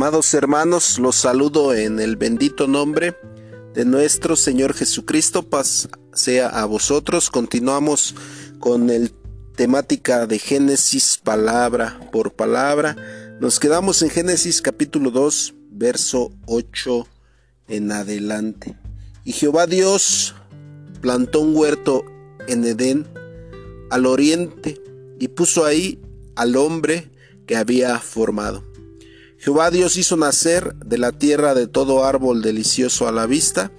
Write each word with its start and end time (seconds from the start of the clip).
Amados 0.00 0.32
hermanos, 0.32 0.98
los 0.98 1.14
saludo 1.14 1.74
en 1.74 2.00
el 2.00 2.16
bendito 2.16 2.66
nombre 2.66 3.18
de 3.74 3.84
nuestro 3.84 4.34
Señor 4.34 4.72
Jesucristo. 4.72 5.42
Paz 5.42 5.90
sea 6.14 6.48
a 6.48 6.64
vosotros. 6.64 7.28
Continuamos 7.28 8.14
con 8.60 8.88
el 8.88 9.12
temática 9.56 10.26
de 10.26 10.38
Génesis 10.38 11.18
palabra 11.22 12.00
por 12.12 12.32
palabra. 12.32 12.96
Nos 13.42 13.60
quedamos 13.60 14.00
en 14.00 14.08
Génesis 14.08 14.62
capítulo 14.62 15.10
2, 15.10 15.52
verso 15.70 16.32
8 16.46 17.06
en 17.68 17.92
adelante. 17.92 18.78
Y 19.26 19.32
Jehová 19.32 19.66
Dios 19.66 20.34
plantó 21.02 21.40
un 21.40 21.54
huerto 21.54 22.06
en 22.48 22.64
Edén 22.64 23.06
al 23.90 24.06
oriente 24.06 24.80
y 25.18 25.28
puso 25.28 25.66
ahí 25.66 26.00
al 26.36 26.56
hombre 26.56 27.10
que 27.46 27.58
había 27.58 27.98
formado. 27.98 28.69
Jehová 29.40 29.70
Dios 29.70 29.96
hizo 29.96 30.18
nacer 30.18 30.74
de 30.84 30.98
la 30.98 31.12
tierra 31.12 31.54
de 31.54 31.66
todo 31.66 32.04
árbol 32.04 32.42
delicioso 32.42 33.08
a 33.08 33.12
la 33.12 33.24
vista 33.24 33.72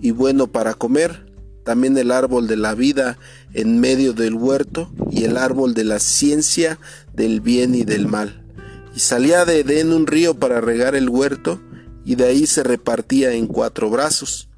y 0.00 0.10
bueno 0.10 0.50
para 0.50 0.72
comer, 0.72 1.26
también 1.64 1.98
el 1.98 2.10
árbol 2.10 2.46
de 2.46 2.56
la 2.56 2.74
vida 2.74 3.18
en 3.52 3.78
medio 3.78 4.14
del 4.14 4.32
huerto 4.32 4.90
y 5.10 5.24
el 5.24 5.36
árbol 5.36 5.74
de 5.74 5.84
la 5.84 5.98
ciencia 5.98 6.78
del 7.12 7.42
bien 7.42 7.74
y 7.74 7.84
del 7.84 8.06
mal. 8.06 8.42
Y 8.96 9.00
salía 9.00 9.44
de 9.44 9.60
Edén 9.60 9.92
un 9.92 10.06
río 10.06 10.32
para 10.32 10.62
regar 10.62 10.94
el 10.94 11.10
huerto 11.10 11.60
y 12.06 12.14
de 12.14 12.24
ahí 12.24 12.46
se 12.46 12.62
repartía 12.62 13.34
en 13.34 13.48
cuatro 13.48 13.90
brazos. 13.90 14.48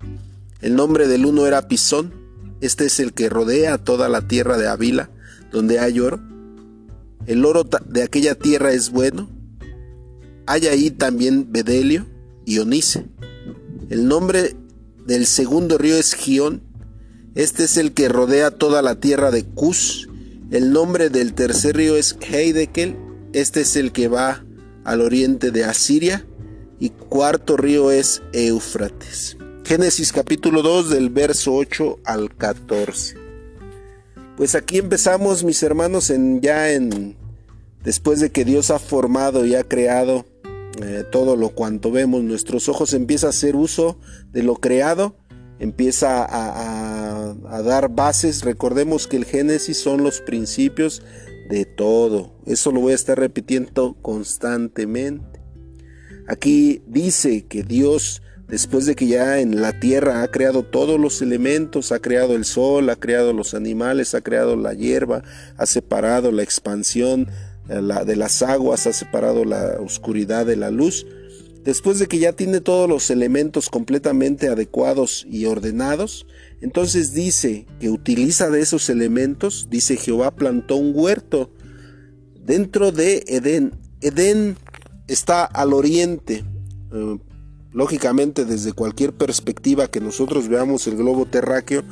El 0.60 0.76
nombre 0.76 1.08
del 1.08 1.26
uno 1.26 1.48
era 1.48 1.66
Pisón, 1.66 2.14
este 2.60 2.86
es 2.86 3.00
el 3.00 3.12
que 3.12 3.28
rodea 3.28 3.78
toda 3.78 4.08
la 4.08 4.28
tierra 4.28 4.56
de 4.56 4.68
Avila, 4.68 5.10
donde 5.50 5.80
hay 5.80 5.98
oro. 5.98 6.20
El 7.26 7.44
oro 7.44 7.64
de 7.64 8.04
aquella 8.04 8.36
tierra 8.36 8.72
es 8.72 8.90
bueno, 8.90 9.33
hay 10.46 10.66
ahí 10.66 10.90
también 10.90 11.52
Bedelio 11.52 12.06
y 12.44 12.58
Onice. 12.58 13.06
El 13.90 14.08
nombre 14.08 14.54
del 15.06 15.26
segundo 15.26 15.78
río 15.78 15.96
es 15.96 16.14
Gión. 16.14 16.62
Este 17.34 17.64
es 17.64 17.76
el 17.76 17.92
que 17.92 18.08
rodea 18.08 18.50
toda 18.50 18.82
la 18.82 18.96
tierra 18.96 19.30
de 19.30 19.44
Cus. 19.44 20.08
El 20.50 20.72
nombre 20.72 21.10
del 21.10 21.34
tercer 21.34 21.76
río 21.76 21.96
es 21.96 22.16
Heidekel. 22.20 22.96
Este 23.32 23.62
es 23.62 23.76
el 23.76 23.92
que 23.92 24.08
va 24.08 24.44
al 24.84 25.00
oriente 25.00 25.50
de 25.50 25.64
Asiria. 25.64 26.26
Y 26.78 26.90
cuarto 26.90 27.56
río 27.56 27.90
es 27.90 28.22
Éufrates. 28.32 29.36
Génesis 29.64 30.12
capítulo 30.12 30.62
2 30.62 30.90
del 30.90 31.08
verso 31.08 31.54
8 31.54 32.00
al 32.04 32.34
14. 32.34 33.16
Pues 34.36 34.54
aquí 34.54 34.78
empezamos 34.78 35.44
mis 35.44 35.62
hermanos 35.62 36.10
en 36.10 36.40
ya 36.40 36.72
en 36.72 37.16
después 37.82 38.20
de 38.20 38.30
que 38.30 38.44
Dios 38.44 38.70
ha 38.70 38.78
formado 38.78 39.46
y 39.46 39.54
ha 39.54 39.64
creado 39.64 40.26
eh, 40.82 41.04
todo 41.10 41.36
lo 41.36 41.50
cuanto 41.50 41.90
vemos, 41.90 42.22
nuestros 42.24 42.68
ojos 42.68 42.94
empieza 42.94 43.28
a 43.28 43.30
hacer 43.30 43.54
uso 43.54 43.98
de 44.32 44.42
lo 44.42 44.56
creado, 44.56 45.16
empieza 45.58 46.24
a, 46.24 47.34
a, 47.48 47.62
dar 47.62 47.90
bases. 47.90 48.42
Recordemos 48.42 49.06
que 49.06 49.16
el 49.16 49.24
Génesis 49.24 49.78
son 49.78 50.02
los 50.02 50.20
principios 50.20 51.02
de 51.48 51.64
todo. 51.64 52.32
Eso 52.46 52.72
lo 52.72 52.80
voy 52.80 52.92
a 52.92 52.96
estar 52.96 53.18
repitiendo 53.18 53.96
constantemente. 54.02 55.40
Aquí 56.26 56.82
dice 56.86 57.46
que 57.46 57.62
Dios, 57.62 58.22
después 58.48 58.86
de 58.86 58.96
que 58.96 59.06
ya 59.06 59.40
en 59.40 59.60
la 59.60 59.78
tierra 59.78 60.22
ha 60.22 60.28
creado 60.28 60.64
todos 60.64 60.98
los 60.98 61.22
elementos, 61.22 61.92
ha 61.92 62.00
creado 62.00 62.34
el 62.34 62.44
sol, 62.44 62.88
ha 62.90 62.96
creado 62.96 63.32
los 63.32 63.54
animales, 63.54 64.14
ha 64.14 64.22
creado 64.22 64.56
la 64.56 64.72
hierba, 64.72 65.22
ha 65.56 65.66
separado 65.66 66.32
la 66.32 66.42
expansión 66.42 67.28
de 67.68 68.16
las 68.16 68.42
aguas, 68.42 68.86
ha 68.86 68.92
separado 68.92 69.44
la 69.44 69.78
oscuridad 69.80 70.46
de 70.46 70.56
la 70.56 70.70
luz. 70.70 71.06
Después 71.64 71.98
de 71.98 72.06
que 72.08 72.18
ya 72.18 72.32
tiene 72.32 72.60
todos 72.60 72.88
los 72.88 73.08
elementos 73.10 73.70
completamente 73.70 74.48
adecuados 74.48 75.26
y 75.30 75.46
ordenados, 75.46 76.26
entonces 76.60 77.14
dice 77.14 77.66
que 77.80 77.88
utiliza 77.88 78.50
de 78.50 78.60
esos 78.60 78.90
elementos, 78.90 79.68
dice 79.70 79.96
Jehová 79.96 80.30
plantó 80.32 80.76
un 80.76 80.92
huerto 80.94 81.50
dentro 82.38 82.92
de 82.92 83.24
Edén. 83.26 83.72
Edén 84.02 84.58
está 85.08 85.44
al 85.44 85.72
oriente. 85.72 86.44
Eh, 86.92 87.18
lógicamente 87.72 88.44
desde 88.44 88.72
cualquier 88.72 89.12
perspectiva 89.12 89.88
que 89.88 90.00
nosotros 90.00 90.48
veamos 90.48 90.86
el 90.86 90.96
globo 90.96 91.26
terráqueo, 91.26 91.82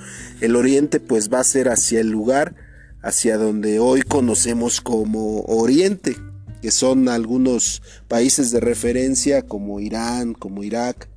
el 0.41 0.55
oriente 0.55 1.01
pues 1.01 1.29
va 1.29 1.41
a 1.41 1.45
ser 1.45 1.69
hacia 1.69 2.01
el 2.01 2.09
lugar 2.09 2.55
hacia 3.03 3.37
donde 3.37 3.81
hoy 3.81 4.03
conocemos 4.03 4.81
como 4.81 5.43
Oriente, 5.43 6.17
que 6.63 6.71
son 6.71 7.09
algunos 7.09 7.83
países 8.09 8.53
de 8.53 8.61
referencia 8.61 9.43
como 9.43 9.81
Irán, 9.81 10.35
como 10.35 10.63
Irak. 10.63 11.09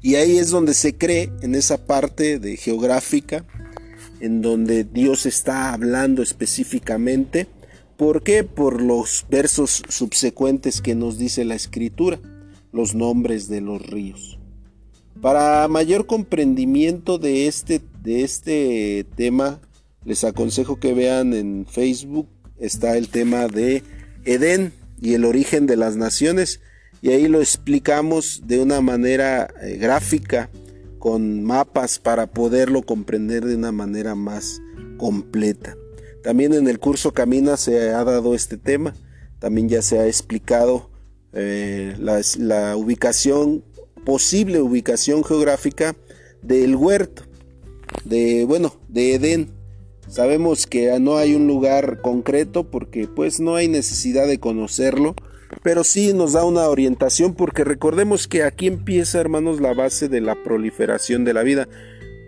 Y 0.00 0.14
ahí 0.14 0.38
es 0.38 0.50
donde 0.50 0.74
se 0.74 0.96
cree, 0.96 1.30
en 1.42 1.54
esa 1.54 1.86
parte 1.86 2.38
de 2.38 2.56
geográfica, 2.56 3.44
en 4.20 4.40
donde 4.40 4.84
Dios 4.84 5.26
está 5.26 5.72
hablando 5.72 6.22
específicamente. 6.22 7.46
¿Por 7.96 8.22
qué? 8.22 8.44
Por 8.44 8.80
los 8.80 9.26
versos 9.28 9.82
subsecuentes 9.88 10.80
que 10.80 10.94
nos 10.94 11.18
dice 11.18 11.44
la 11.44 11.54
escritura, 11.54 12.18
los 12.72 12.94
nombres 12.94 13.48
de 13.48 13.60
los 13.60 13.84
ríos. 13.84 14.38
Para 15.20 15.66
mayor 15.68 16.06
comprendimiento 16.06 17.18
de 17.18 17.48
este, 17.48 17.82
de 18.02 18.22
este 18.22 19.04
tema, 19.16 19.60
les 20.04 20.24
aconsejo 20.24 20.78
que 20.80 20.94
vean 20.94 21.34
en 21.34 21.66
Facebook, 21.66 22.28
está 22.58 22.96
el 22.96 23.08
tema 23.08 23.48
de 23.48 23.82
Edén 24.24 24.72
y 25.00 25.14
el 25.14 25.24
origen 25.24 25.66
de 25.66 25.76
las 25.76 25.96
naciones, 25.96 26.60
y 27.02 27.10
ahí 27.10 27.28
lo 27.28 27.40
explicamos 27.40 28.42
de 28.46 28.60
una 28.60 28.80
manera 28.80 29.48
eh, 29.62 29.76
gráfica, 29.76 30.50
con 30.98 31.44
mapas 31.44 31.98
para 31.98 32.26
poderlo 32.26 32.82
comprender 32.82 33.44
de 33.44 33.54
una 33.54 33.72
manera 33.72 34.14
más 34.14 34.60
completa. 34.96 35.76
También 36.22 36.52
en 36.52 36.66
el 36.68 36.80
curso 36.80 37.12
Camina 37.12 37.56
se 37.56 37.90
ha 37.90 38.04
dado 38.04 38.34
este 38.34 38.56
tema, 38.56 38.94
también 39.38 39.68
ya 39.68 39.80
se 39.80 39.98
ha 40.00 40.06
explicado 40.06 40.90
eh, 41.32 41.94
la, 41.98 42.20
la 42.38 42.76
ubicación, 42.76 43.64
posible 44.04 44.60
ubicación 44.60 45.22
geográfica 45.22 45.94
del 46.42 46.74
huerto, 46.74 47.22
de 48.04 48.44
bueno, 48.44 48.74
de 48.88 49.14
Edén, 49.14 49.52
Sabemos 50.08 50.66
que 50.66 50.98
no 51.00 51.18
hay 51.18 51.34
un 51.34 51.46
lugar 51.46 52.00
concreto 52.00 52.64
porque 52.64 53.06
pues 53.06 53.40
no 53.40 53.56
hay 53.56 53.68
necesidad 53.68 54.26
de 54.26 54.40
conocerlo, 54.40 55.14
pero 55.62 55.84
sí 55.84 56.14
nos 56.14 56.32
da 56.32 56.46
una 56.46 56.66
orientación 56.68 57.34
porque 57.34 57.62
recordemos 57.62 58.26
que 58.26 58.42
aquí 58.42 58.66
empieza, 58.68 59.20
hermanos, 59.20 59.60
la 59.60 59.74
base 59.74 60.08
de 60.08 60.22
la 60.22 60.34
proliferación 60.42 61.24
de 61.24 61.34
la 61.34 61.42
vida. 61.42 61.68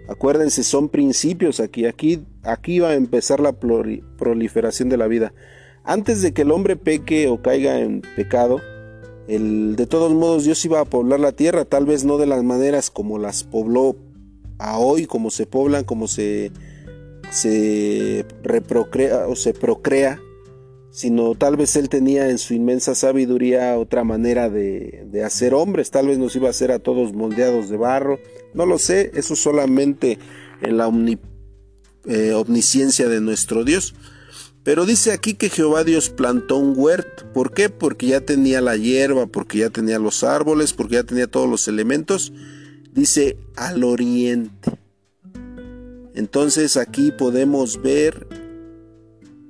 Acuérdense, 0.09 0.63
son 0.63 0.91
principios 0.91 1.59
aquí, 1.59 1.87
aquí, 1.87 2.23
aquí 2.43 2.81
va 2.81 2.91
a 2.91 2.95
empezar 2.95 3.41
la 3.41 3.53
proliferación 3.53 4.91
de 4.91 4.99
la 4.99 5.07
vida. 5.07 5.33
Antes 5.83 6.21
de 6.21 6.35
que 6.35 6.43
el 6.43 6.51
hombre 6.51 6.77
peque 6.77 7.29
o 7.29 7.41
caiga 7.41 7.81
en 7.81 8.03
pecado, 8.15 8.61
el, 9.27 9.77
de 9.77 9.87
todos 9.87 10.13
modos 10.13 10.45
Dios 10.45 10.63
iba 10.67 10.81
a 10.81 10.85
poblar 10.85 11.21
la 11.21 11.33
tierra, 11.33 11.65
tal 11.65 11.87
vez 11.87 12.05
no 12.05 12.19
de 12.19 12.27
las 12.27 12.43
maneras 12.43 12.91
como 12.91 13.19
las 13.19 13.43
pobló 13.43 13.97
a 14.59 14.79
hoy, 14.79 15.07
como 15.07 15.31
se 15.31 15.47
poblan, 15.47 15.85
como 15.85 16.09
se 16.09 16.53
se 17.31 18.25
reprocrea 18.43 19.27
o 19.27 19.37
se 19.37 19.55
procrea, 19.55 20.21
sino 20.91 21.35
tal 21.35 21.57
vez 21.57 21.77
él 21.77 21.89
tenía 21.89 22.29
en 22.29 22.39
su 22.39 22.55
inmensa 22.55 22.95
sabiduría 22.95 23.79
otra 23.79 24.05
manera 24.05 24.51
de, 24.51 25.23
hacer 25.25 25.55
hombres, 25.55 25.91
tal 25.91 26.09
vez 26.09 26.19
nos 26.19 26.35
iba 26.35 26.49
a 26.49 26.51
hacer 26.51 26.73
a 26.73 26.81
todos 26.81 27.13
moldeados 27.13 27.69
de 27.69 27.77
barro, 27.77 28.19
no 28.55 28.67
lo 28.67 28.79
sé, 28.79 29.13
eso 29.15 29.37
solamente 29.37 30.19
en 30.63 30.77
la 30.77 30.91
eh, 32.07 32.33
omnisciencia 32.35 33.09
de 33.09 33.21
nuestro 33.21 33.65
Dios. 33.65 33.95
Pero 34.63 34.85
dice 34.85 35.13
aquí 35.13 35.35
que 35.35 35.49
Jehová 35.49 35.85
Dios 35.85 36.11
plantó 36.11 36.59
un 36.59 36.75
huerto. 36.77 37.25
¿Por 37.33 37.55
qué? 37.55 37.71
Porque 37.71 38.09
ya 38.09 38.21
tenía 38.21 38.61
la 38.61 38.77
hierba, 38.77 39.27
porque 39.27 39.59
ya 39.59 39.71
tenía 39.71 39.99
los 39.99 40.23
árboles, 40.23 40.75
porque 40.75 40.97
ya 40.97 41.03
tenía 41.03 41.27
todos 41.27 41.49
los 41.49 41.67
elementos. 41.67 42.33
Dice 42.93 43.39
al 43.57 43.85
oriente. 43.85 44.73
Entonces 46.21 46.77
aquí 46.77 47.13
podemos 47.13 47.81
ver 47.81 48.27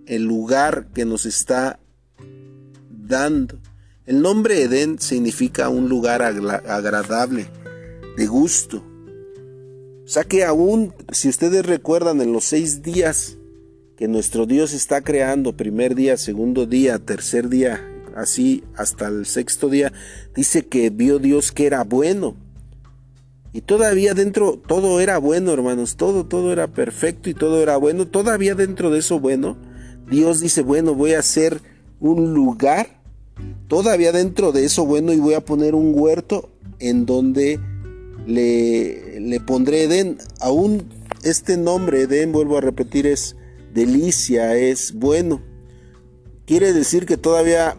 el 0.06 0.22
lugar 0.22 0.86
que 0.94 1.04
nos 1.04 1.26
está 1.26 1.80
dando. 2.88 3.58
El 4.06 4.22
nombre 4.22 4.62
Edén 4.62 5.00
significa 5.00 5.68
un 5.68 5.88
lugar 5.88 6.22
agradable, 6.22 7.48
de 8.16 8.26
gusto. 8.28 8.84
O 10.04 10.06
sea 10.06 10.22
que 10.22 10.44
aún, 10.44 10.94
si 11.10 11.28
ustedes 11.28 11.66
recuerdan, 11.66 12.20
en 12.20 12.32
los 12.32 12.44
seis 12.44 12.82
días 12.82 13.36
que 13.96 14.06
nuestro 14.06 14.46
Dios 14.46 14.72
está 14.72 15.00
creando, 15.00 15.56
primer 15.56 15.96
día, 15.96 16.16
segundo 16.16 16.66
día, 16.66 17.00
tercer 17.00 17.48
día, 17.48 17.84
así 18.14 18.62
hasta 18.76 19.08
el 19.08 19.26
sexto 19.26 19.68
día, 19.68 19.92
dice 20.36 20.68
que 20.68 20.90
vio 20.90 21.18
Dios 21.18 21.50
que 21.50 21.66
era 21.66 21.82
bueno. 21.82 22.36
Y 23.52 23.62
todavía 23.62 24.14
dentro 24.14 24.60
todo 24.64 25.00
era 25.00 25.18
bueno, 25.18 25.52
hermanos, 25.52 25.96
todo, 25.96 26.24
todo 26.26 26.52
era 26.52 26.68
perfecto 26.68 27.30
y 27.30 27.34
todo 27.34 27.62
era 27.62 27.76
bueno. 27.76 28.06
Todavía 28.06 28.54
dentro 28.54 28.90
de 28.90 29.00
eso 29.00 29.18
bueno, 29.18 29.56
Dios 30.08 30.40
dice, 30.40 30.62
bueno, 30.62 30.94
voy 30.94 31.14
a 31.14 31.18
hacer 31.18 31.60
un 31.98 32.32
lugar 32.32 33.00
Todavía 33.68 34.10
dentro 34.10 34.50
de 34.50 34.64
eso, 34.64 34.84
bueno, 34.84 35.12
y 35.12 35.18
voy 35.18 35.34
a 35.34 35.44
poner 35.44 35.74
un 35.74 35.92
huerto 35.96 36.50
en 36.80 37.06
donde 37.06 37.60
le, 38.26 39.20
le 39.20 39.40
pondré 39.40 39.84
Edén. 39.84 40.18
Aún 40.40 40.88
este 41.22 41.56
nombre 41.56 42.02
Edén, 42.02 42.32
vuelvo 42.32 42.58
a 42.58 42.60
repetir, 42.60 43.06
es 43.06 43.36
delicia, 43.72 44.56
es 44.56 44.92
bueno. 44.94 45.40
Quiere 46.46 46.72
decir 46.72 47.06
que 47.06 47.16
todavía 47.16 47.76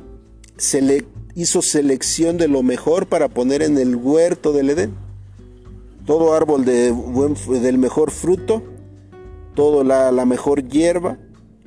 hizo 1.36 1.62
selección 1.62 2.38
de 2.38 2.48
lo 2.48 2.64
mejor 2.64 3.08
para 3.08 3.28
poner 3.28 3.62
en 3.62 3.78
el 3.78 3.98
huerto 3.98 4.54
del 4.54 4.70
Edén. 4.70 4.96
Todo 6.06 6.34
árbol 6.34 6.66
de 6.66 6.92
buen, 6.92 7.36
del 7.62 7.78
mejor 7.78 8.12
fruto, 8.12 8.64
toda 9.56 10.12
la, 10.12 10.26
mejor 10.26 10.68
hierba, 10.68 11.20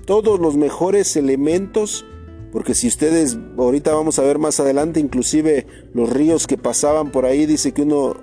todos 0.06 0.40
los 0.40 0.56
mejores 0.56 1.16
elementos, 1.16 2.04
porque 2.52 2.74
si 2.74 2.88
ustedes, 2.88 3.38
ahorita 3.56 3.94
vamos 3.94 4.18
a 4.18 4.22
ver 4.22 4.38
más 4.38 4.60
adelante, 4.60 5.00
inclusive 5.00 5.66
los 5.92 6.10
ríos 6.10 6.46
que 6.46 6.58
pasaban 6.58 7.10
por 7.10 7.26
ahí, 7.26 7.46
dice 7.46 7.72
que 7.72 7.82
uno 7.82 8.16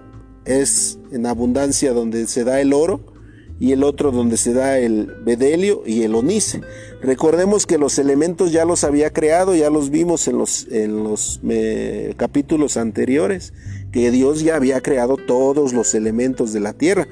es 0.45 0.99
en 1.11 1.25
abundancia 1.25 1.93
donde 1.93 2.27
se 2.27 2.43
da 2.43 2.61
el 2.61 2.73
oro, 2.73 3.11
y 3.61 3.73
el 3.73 3.83
otro 3.83 4.11
donde 4.11 4.37
se 4.37 4.53
da 4.53 4.79
el 4.79 5.05
bedelio 5.23 5.83
y 5.85 6.01
el 6.01 6.15
onice. 6.15 6.61
Recordemos 6.99 7.67
que 7.67 7.77
los 7.77 7.99
elementos 7.99 8.51
ya 8.51 8.65
los 8.65 8.83
había 8.83 9.13
creado, 9.13 9.53
ya 9.55 9.69
los 9.69 9.91
vimos 9.91 10.27
en 10.27 10.39
los, 10.39 10.67
en 10.71 11.03
los 11.03 11.39
capítulos 12.17 12.77
anteriores, 12.77 13.53
que 13.91 14.11
Dios 14.11 14.41
ya 14.41 14.55
había 14.55 14.81
creado 14.81 15.17
todos 15.17 15.73
los 15.73 15.93
elementos 15.93 16.53
de 16.53 16.59
la 16.59 16.73
tierra. 16.73 17.07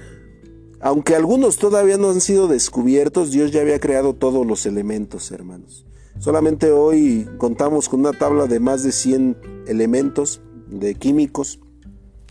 Aunque 0.80 1.16
algunos 1.16 1.58
todavía 1.58 1.98
no 1.98 2.10
han 2.10 2.22
sido 2.22 2.48
descubiertos, 2.48 3.32
Dios 3.32 3.52
ya 3.52 3.62
había 3.62 3.80
creado 3.80 4.14
todos 4.14 4.48
los 4.48 4.66
elementos, 4.66 5.32
hermanos. 5.32 5.86
Solamente 6.20 6.72
hoy 6.72 7.28
contamos 7.38 7.90
con 7.90 8.02
una 8.02 8.14
tabla 8.14 8.46
de 8.46 8.60
más 8.60 8.84
de 8.84 8.92
100 8.92 9.66
elementos 9.68 10.42
de 10.68 10.96
químicos, 10.96 11.60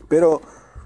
pero 0.09 0.41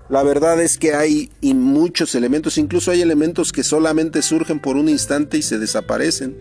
la 0.08 0.22
verdad 0.22 0.60
es 0.60 0.76
que 0.76 0.94
hay 0.94 1.30
muchos 1.42 2.14
elementos, 2.14 2.58
incluso 2.58 2.90
hay 2.90 3.00
elementos 3.00 3.52
que 3.52 3.62
solamente 3.62 4.22
surgen 4.22 4.60
por 4.60 4.76
un 4.76 4.88
instante 4.88 5.38
y 5.38 5.42
se 5.42 5.58
desaparecen. 5.58 6.36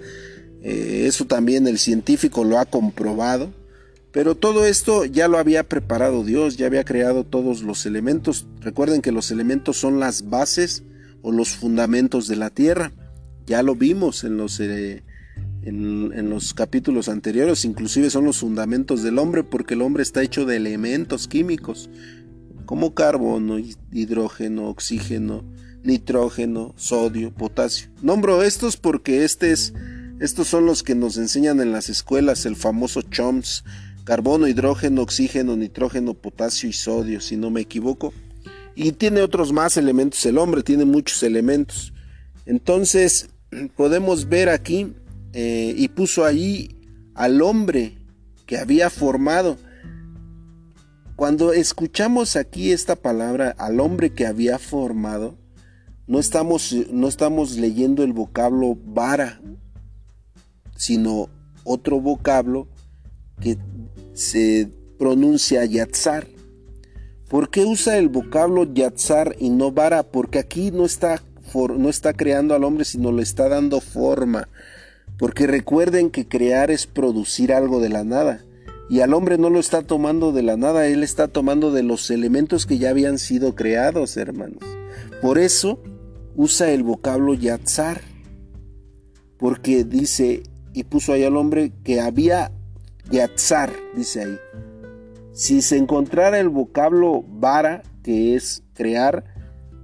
Eh, 0.62 1.06
eso 1.08 1.26
también 1.26 1.68
el 1.68 1.80
científico 1.80 2.44
lo 2.44 2.60
ha 2.60 2.66
comprobado. 2.66 3.52
Pero 4.12 4.36
todo 4.36 4.66
esto 4.66 5.06
ya 5.06 5.28
lo 5.28 5.38
había 5.38 5.64
preparado 5.64 6.24
Dios, 6.24 6.58
ya 6.58 6.66
había 6.66 6.84
creado 6.84 7.24
todos 7.24 7.64
los 7.64 7.86
elementos. 7.86 8.46
Recuerden 8.60 9.02
que 9.02 9.12
los 9.12 9.32
elementos 9.32 9.78
son 9.78 10.00
las 10.00 10.30
bases 10.30 10.84
o 11.22 11.32
los 11.32 11.50
fundamentos 11.50 12.28
de 12.28 12.36
la 12.36 12.50
tierra. 12.50 12.92
Ya 13.46 13.64
lo 13.64 13.76
vimos 13.76 14.24
en 14.24 14.38
los, 14.38 14.60
eh, 14.60 15.04
en 15.64 16.30
los 16.30 16.54
capítulos 16.54 17.08
anteriores, 17.08 17.66
inclusive 17.66 18.10
son 18.10 18.26
los 18.26 18.40
fundamentos 18.40 19.04
del 19.04 19.18
hombre 19.18 19.44
porque 19.44 19.76
el 19.76 19.82
hombre 19.82 20.04
está 20.04 20.22
hecho 20.22 20.46
de 20.46 20.58
elementos 20.58 21.28
químicos 21.28 21.90
como 22.66 22.94
carbono, 22.94 23.58
hidrógeno, 23.92 24.70
oxígeno, 24.70 25.44
nitrógeno, 25.84 26.74
sodio, 26.78 27.34
potasio. 27.34 27.90
Nombro 28.02 28.44
estos 28.44 28.78
porque 28.78 29.26
este 29.26 29.54
estos 30.22 30.48
son 30.48 30.66
los 30.66 30.84
que 30.84 30.96
nos 30.96 31.18
enseñan 31.18 31.60
en 31.60 31.72
las 31.72 31.90
escuelas, 31.90 32.46
el 32.46 32.56
famoso 32.56 33.02
CHOMS, 33.02 33.64
carbono, 34.12 34.46
hidrógeno, 34.46 35.04
oxígeno, 35.04 35.56
nitrógeno, 35.56 36.14
potasio 36.14 36.68
y 36.68 36.74
sodio, 36.74 37.22
si 37.22 37.38
no 37.38 37.50
me 37.50 37.62
equivoco. 37.62 38.14
Y 38.76 38.92
tiene 38.92 39.22
otros 39.22 39.54
más 39.54 39.78
elementos, 39.78 40.26
el 40.26 40.38
hombre 40.38 40.64
tiene 40.64 40.84
muchos 40.84 41.24
elementos. 41.24 41.94
Entonces 42.46 43.30
podemos 43.78 44.28
ver 44.28 44.50
aquí, 44.50 44.94
eh, 45.32 45.74
y 45.78 45.88
puso 45.88 46.26
ahí 46.26 46.78
al 47.16 47.42
hombre 47.42 48.00
que 48.46 48.58
había 48.58 48.90
formado. 48.90 49.56
Cuando 51.16 51.54
escuchamos 51.54 52.36
aquí 52.36 52.74
esta 52.74 52.98
palabra 52.98 53.56
al 53.58 53.80
hombre 53.80 54.10
que 54.10 54.26
había 54.26 54.60
formado, 54.60 55.38
no 56.06 56.20
estamos, 56.20 56.76
no 56.92 57.08
estamos 57.08 57.56
leyendo 57.56 58.04
el 58.04 58.12
vocablo 58.12 58.76
vara, 58.76 59.40
sino 60.76 61.30
otro 61.64 62.02
vocablo 62.02 62.68
que 63.40 63.58
se 64.14 64.70
pronuncia 64.98 65.66
yatzar. 65.66 66.28
¿Por 67.30 67.50
qué 67.50 67.66
usa 67.66 67.98
el 67.98 68.10
vocablo 68.10 68.72
yatzar 68.74 69.36
y 69.40 69.50
no 69.50 69.72
vara? 69.72 70.04
Porque 70.04 70.40
aquí 70.40 70.72
no 70.72 70.86
está, 70.86 71.24
no 71.56 71.90
está 71.90 72.14
creando 72.14 72.54
al 72.54 72.64
hombre, 72.64 72.86
sino 72.86 73.12
le 73.12 73.24
está 73.24 73.48
dando 73.48 73.80
forma. 73.80 74.50
Porque 75.18 75.48
recuerden 75.48 76.10
que 76.10 76.28
crear 76.28 76.72
es 76.72 76.88
producir 76.88 77.54
algo 77.54 77.80
de 77.80 77.90
la 77.90 78.04
nada. 78.04 78.44
Y 78.90 79.00
al 79.00 79.14
hombre 79.14 79.38
no 79.38 79.50
lo 79.50 79.60
está 79.60 79.84
tomando 79.84 80.34
de 80.34 80.44
la 80.44 80.58
nada, 80.58 80.88
él 80.88 81.04
está 81.04 81.30
tomando 81.30 81.72
de 81.72 81.84
los 81.84 82.12
elementos 82.12 82.66
que 82.66 82.78
ya 82.78 82.90
habían 82.90 83.20
sido 83.20 83.56
creados, 83.56 84.18
hermanos. 84.18 84.60
Por 85.22 85.38
eso 85.38 85.82
usa 86.36 86.72
el 86.72 86.84
vocablo 86.84 87.34
yatzar, 87.34 88.02
porque 89.38 89.86
dice, 89.86 90.44
y 90.74 90.84
puso 90.84 91.14
ahí 91.14 91.24
al 91.24 91.38
hombre 91.38 91.72
que 91.84 92.02
había 92.02 92.52
yatzar, 93.12 93.72
dice 93.96 94.22
ahí. 94.22 94.40
Si 95.34 95.62
se 95.62 95.78
encontrara 95.78 96.40
el 96.40 96.50
vocablo 96.50 97.24
vara, 97.28 97.84
que 98.04 98.36
es 98.36 98.64
crear, 98.74 99.24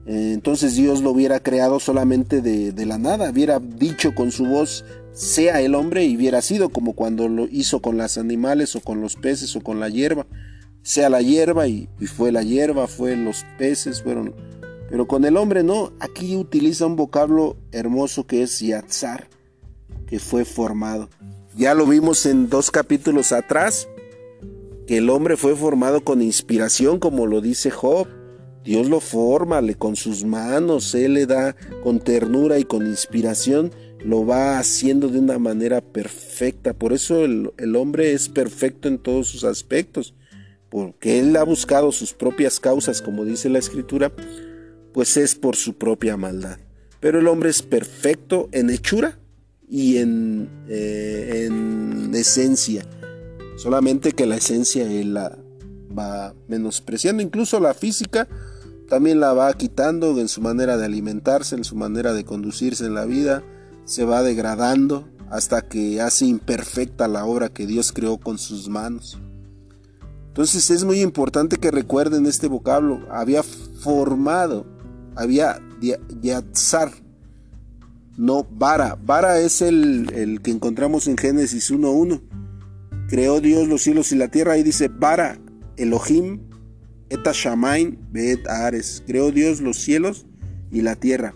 eh, 0.06 0.32
entonces 0.34 0.76
Dios 0.76 1.02
lo 1.02 1.12
hubiera 1.12 1.42
creado 1.42 1.80
solamente 1.80 2.42
de, 2.42 2.86
la 2.86 2.98
nada, 2.98 3.30
hubiera 3.30 3.60
dicho 3.60 4.16
con 4.16 4.32
su 4.32 4.46
voz, 4.46 4.86
sea 5.12 5.62
el 5.62 5.76
hombre 5.76 6.06
y 6.06 6.16
hubiera 6.16 6.42
sido 6.42 6.70
como 6.70 6.94
cuando 6.94 7.28
lo 7.28 7.48
hizo 7.52 7.82
con 7.82 7.98
los 7.98 8.18
animales 8.18 8.76
o 8.76 8.82
con 8.82 9.02
los 9.02 9.16
peces 9.16 9.56
o 9.56 9.62
con 9.62 9.80
la 9.80 9.90
hierba, 9.90 10.26
sea 10.82 11.10
la 11.10 11.22
hierba 11.22 11.68
y, 11.68 11.90
fue 12.06 12.32
la 12.32 12.44
hierba, 12.44 12.88
fue 12.88 13.16
los 13.16 13.46
peces, 13.58 14.02
fueron... 14.02 14.34
Pero 14.90 15.06
con 15.06 15.26
el 15.26 15.36
hombre 15.36 15.64
no, 15.64 15.92
aquí 16.00 16.38
utiliza 16.38 16.86
un 16.86 16.96
vocablo 16.96 17.58
hermoso 17.74 18.26
que 18.26 18.44
es 18.44 18.58
yatzar, 18.62 19.28
que 20.08 20.20
fue 20.20 20.46
formado. 20.46 21.10
Ya 21.58 21.74
lo 21.74 21.88
vimos 21.88 22.28
en 22.28 22.50
dos 22.50 22.70
capítulos 22.70 23.32
atrás, 23.32 23.90
que 24.86 24.98
el 24.98 25.10
hombre 25.10 25.38
fue 25.38 25.56
formado 25.56 26.02
con 26.02 26.22
inspiración, 26.22 27.00
como 27.00 27.26
lo 27.26 27.42
dice 27.42 27.72
Job. 27.72 28.08
Dios 28.64 28.88
lo 28.88 29.00
forma 29.00 29.60
con 29.74 29.96
sus 29.96 30.24
manos, 30.24 30.94
Él 30.94 31.16
le 31.16 31.26
da 31.26 31.56
con 31.82 32.00
ternura 32.00 32.60
y 32.60 32.64
con 32.64 32.86
inspiración 32.86 33.72
lo 34.06 34.24
va 34.24 34.60
haciendo 34.60 35.08
de 35.08 35.18
una 35.18 35.40
manera 35.40 35.82
perfecta. 35.82 36.76
Por 36.76 36.94
eso 36.94 37.26
el, 37.26 37.76
hombre 37.76 38.14
es 38.14 38.30
perfecto 38.30 38.88
en 38.88 39.00
todos 39.00 39.28
sus 39.28 39.44
aspectos, 39.44 40.14
porque 40.70 41.18
él 41.18 41.36
ha 41.38 41.44
buscado 41.44 41.92
sus 41.92 42.14
propias 42.14 42.60
causas, 42.60 43.02
como 43.02 43.26
dice 43.26 43.50
la 43.50 43.58
escritura, 43.58 44.12
pues 44.94 45.18
es 45.18 45.34
por 45.34 45.56
su 45.56 45.74
propia 45.74 46.18
maldad. 46.18 46.60
Pero 47.00 47.18
el 47.18 47.28
hombre 47.28 47.50
es 47.50 47.64
perfecto 47.64 48.48
en 48.52 48.70
hechura 48.70 49.18
y 49.68 49.98
en, 49.98 50.50
eh, 50.68 51.46
en 51.46 52.14
esencia. 52.16 52.86
Solamente 53.58 54.12
que 54.12 54.26
la 54.26 54.38
esencia 54.38 54.90
él 54.90 55.14
la 55.14 55.38
va 55.98 56.34
menospreciando, 56.48 57.24
incluso 57.24 57.60
la 57.60 57.74
física 57.74 58.28
también 58.88 59.20
la 59.20 59.34
va 59.34 59.54
quitando 59.54 60.20
en 60.20 60.30
su 60.30 60.42
manera 60.42 60.78
de 60.78 60.86
alimentarse, 60.86 61.56
en 61.56 61.64
su 61.64 61.76
manera 61.76 62.14
de 62.14 62.24
conducirse 62.24 62.86
en 62.86 62.94
la 62.94 63.06
vida, 63.06 63.44
se 63.84 64.06
va 64.06 64.24
degradando 64.24 65.08
hasta 65.30 65.62
que 65.62 66.00
hace 66.02 66.26
imperfecta 66.26 67.08
la 67.08 67.26
obra 67.26 67.50
que 67.50 67.68
Dios 67.68 67.92
creó 67.92 68.18
con 68.18 68.38
sus 68.38 68.70
manos. 68.70 69.20
Entonces 70.28 70.70
es 70.70 70.86
muy 70.86 71.02
importante 71.02 71.58
que 71.58 71.72
recuerden 71.72 72.26
este 72.28 72.48
vocablo. 72.48 73.06
Había 73.12 73.44
formado, 73.44 74.66
había 75.16 75.60
yatzar, 76.22 76.92
no 78.18 78.46
vara. 78.50 78.98
Vara 79.02 79.40
es 79.40 79.62
el, 79.62 80.12
el 80.14 80.42
que 80.42 80.52
encontramos 80.52 81.08
en 81.08 81.18
Génesis 81.18 81.72
1.1. 81.72 82.22
Creó 83.08 83.40
Dios 83.40 83.68
los 83.68 83.82
cielos 83.82 84.12
y 84.12 84.16
la 84.16 84.28
tierra. 84.28 84.58
y 84.58 84.64
dice 84.64 84.90
vara, 84.90 85.40
Elohim, 85.78 86.42
eta 87.10 87.32
shamain. 87.34 88.00
Creó 89.06 89.32
Dios 89.32 89.62
los 89.62 89.78
cielos 89.78 90.26
y 90.72 90.82
la 90.82 90.96
tierra. 90.96 91.36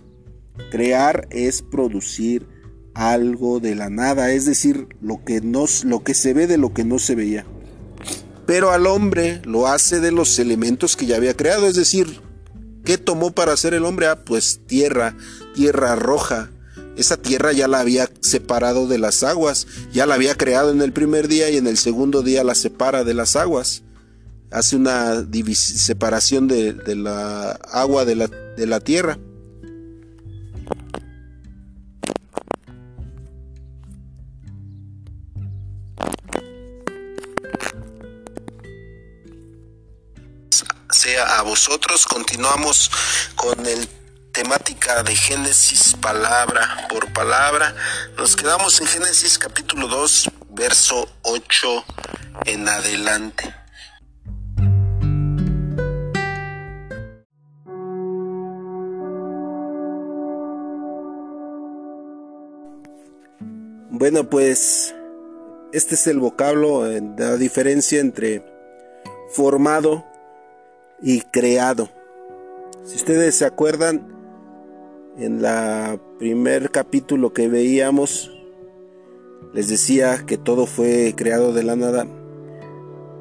Crear 0.69 1.27
es 1.29 1.61
producir 1.61 2.47
algo 2.93 3.59
de 3.59 3.75
la 3.75 3.89
nada, 3.89 4.31
es 4.33 4.45
decir, 4.45 4.87
lo 5.01 5.23
que, 5.23 5.39
no, 5.39 5.65
lo 5.85 6.03
que 6.03 6.13
se 6.13 6.33
ve 6.33 6.47
de 6.47 6.57
lo 6.57 6.73
que 6.73 6.83
no 6.83 6.99
se 6.99 7.15
veía. 7.15 7.45
Pero 8.45 8.71
al 8.71 8.85
hombre 8.85 9.41
lo 9.45 9.67
hace 9.67 10.01
de 10.01 10.11
los 10.11 10.37
elementos 10.39 10.97
que 10.97 11.05
ya 11.05 11.15
había 11.15 11.35
creado, 11.35 11.67
es 11.67 11.75
decir, 11.75 12.21
¿qué 12.83 12.97
tomó 12.97 13.31
para 13.31 13.53
hacer 13.53 13.73
el 13.73 13.85
hombre? 13.85 14.07
Ah, 14.07 14.25
pues 14.25 14.61
tierra, 14.67 15.15
tierra 15.53 15.95
roja. 15.95 16.49
Esa 16.97 17.17
tierra 17.17 17.51
ya 17.53 17.67
la 17.67 17.79
había 17.79 18.09
separado 18.21 18.87
de 18.87 18.99
las 18.99 19.23
aguas, 19.23 19.67
ya 19.91 20.05
la 20.05 20.15
había 20.15 20.35
creado 20.35 20.71
en 20.71 20.81
el 20.81 20.93
primer 20.93 21.27
día 21.27 21.49
y 21.49 21.57
en 21.57 21.67
el 21.67 21.77
segundo 21.77 22.21
día 22.21 22.43
la 22.43 22.55
separa 22.55 23.03
de 23.03 23.13
las 23.13 23.35
aguas. 23.35 23.83
Hace 24.51 24.75
una 24.75 25.25
separación 25.53 26.47
de, 26.47 26.73
de, 26.73 26.95
la 26.95 27.51
agua 27.51 28.03
de 28.03 28.15
la, 28.15 28.27
de 28.27 28.67
la 28.67 28.81
tierra. 28.81 29.17
sea 41.01 41.39
a 41.39 41.41
vosotros. 41.41 42.05
Continuamos 42.05 42.91
con 43.35 43.65
el 43.65 43.87
temática 44.31 45.03
de 45.03 45.15
Génesis 45.15 45.95
palabra 45.99 46.87
por 46.89 47.11
palabra. 47.11 47.75
Nos 48.17 48.35
quedamos 48.35 48.79
en 48.79 48.87
Génesis 48.87 49.37
capítulo 49.37 49.87
2, 49.87 50.29
verso 50.51 51.09
8 51.23 51.85
en 52.45 52.67
adelante. 52.67 53.53
Bueno, 63.89 64.29
pues 64.29 64.95
este 65.73 65.95
es 65.95 66.07
el 66.07 66.19
vocablo, 66.19 66.89
eh, 66.89 67.01
la 67.17 67.35
diferencia 67.35 67.99
entre 67.99 68.43
formado 69.31 70.05
y 71.01 71.21
creado. 71.21 71.89
Si 72.83 72.95
ustedes 72.95 73.35
se 73.35 73.45
acuerdan, 73.45 74.10
en 75.17 75.41
la 75.41 75.99
primer 76.17 76.71
capítulo 76.71 77.33
que 77.33 77.47
veíamos, 77.47 78.31
les 79.53 79.67
decía 79.67 80.23
que 80.25 80.37
todo 80.37 80.65
fue 80.65 81.13
creado 81.15 81.53
de 81.53 81.63
la 81.63 81.75
nada. 81.75 82.07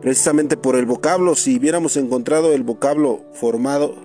Precisamente 0.01 0.57
por 0.57 0.77
el 0.77 0.87
vocablo, 0.87 1.35
si 1.35 1.59
hubiéramos 1.59 1.97
encontrado 1.97 2.53
el 2.53 2.63
vocablo 2.63 3.25
formado, 3.33 3.97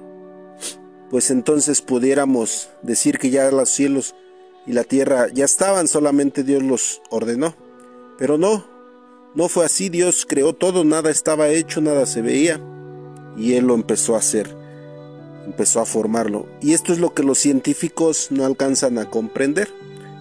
pues 1.09 1.31
entonces 1.31 1.81
pudiéramos 1.81 2.69
decir 2.81 3.19
que 3.19 3.29
ya 3.29 3.49
los 3.51 3.69
cielos 3.69 4.15
y 4.65 4.73
la 4.73 4.83
tierra 4.83 5.27
ya 5.33 5.45
estaban, 5.45 5.87
solamente 5.87 6.43
Dios 6.43 6.63
los 6.63 7.01
ordenó. 7.09 7.55
Pero 8.17 8.37
no, 8.37 8.65
no 9.35 9.47
fue 9.47 9.65
así, 9.65 9.89
Dios 9.89 10.25
creó 10.27 10.53
todo, 10.53 10.83
nada 10.83 11.11
estaba 11.11 11.49
hecho, 11.49 11.81
nada 11.81 12.05
se 12.05 12.21
veía, 12.21 12.59
y 13.37 13.53
Él 13.53 13.65
lo 13.65 13.75
empezó 13.75 14.15
a 14.15 14.19
hacer, 14.19 14.55
empezó 15.45 15.79
a 15.79 15.85
formarlo. 15.85 16.47
Y 16.61 16.73
esto 16.73 16.91
es 16.91 16.99
lo 16.99 17.13
que 17.13 17.23
los 17.23 17.39
científicos 17.39 18.27
no 18.31 18.45
alcanzan 18.45 18.97
a 18.97 19.09
comprender, 19.09 19.69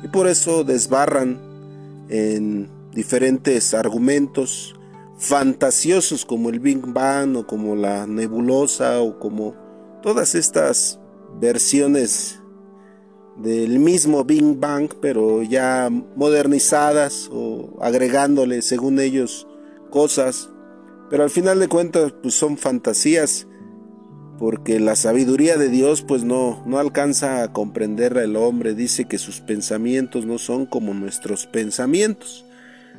y 0.02 0.08
por 0.08 0.28
eso 0.28 0.64
desbarran 0.64 1.40
en 2.08 2.68
diferentes 2.92 3.74
argumentos 3.74 4.74
fantasiosos 5.18 6.24
como 6.24 6.50
el 6.50 6.60
Big 6.60 6.86
Bang 6.86 7.36
o 7.36 7.46
como 7.46 7.74
la 7.74 8.06
nebulosa 8.06 9.00
o 9.00 9.18
como 9.18 9.54
todas 10.02 10.34
estas 10.34 11.00
versiones 11.40 12.40
del 13.36 13.78
mismo 13.78 14.24
Big 14.24 14.44
Bang, 14.58 14.90
pero 15.00 15.42
ya 15.42 15.88
modernizadas 16.16 17.28
o 17.32 17.78
agregándole, 17.80 18.62
según 18.62 19.00
ellos, 19.00 19.46
cosas. 19.90 20.50
Pero 21.10 21.24
al 21.24 21.30
final 21.30 21.58
de 21.58 21.68
cuentas, 21.68 22.12
pues 22.22 22.34
son 22.34 22.56
fantasías, 22.56 23.46
porque 24.38 24.80
la 24.80 24.96
sabiduría 24.96 25.56
de 25.56 25.68
Dios, 25.68 26.02
pues 26.02 26.24
no, 26.24 26.62
no 26.66 26.78
alcanza 26.78 27.42
a 27.42 27.52
comprender 27.52 28.18
al 28.18 28.36
hombre. 28.36 28.74
Dice 28.74 29.04
que 29.04 29.18
sus 29.18 29.40
pensamientos 29.40 30.26
no 30.26 30.38
son 30.38 30.66
como 30.66 30.92
nuestros 30.94 31.46
pensamientos. 31.46 32.44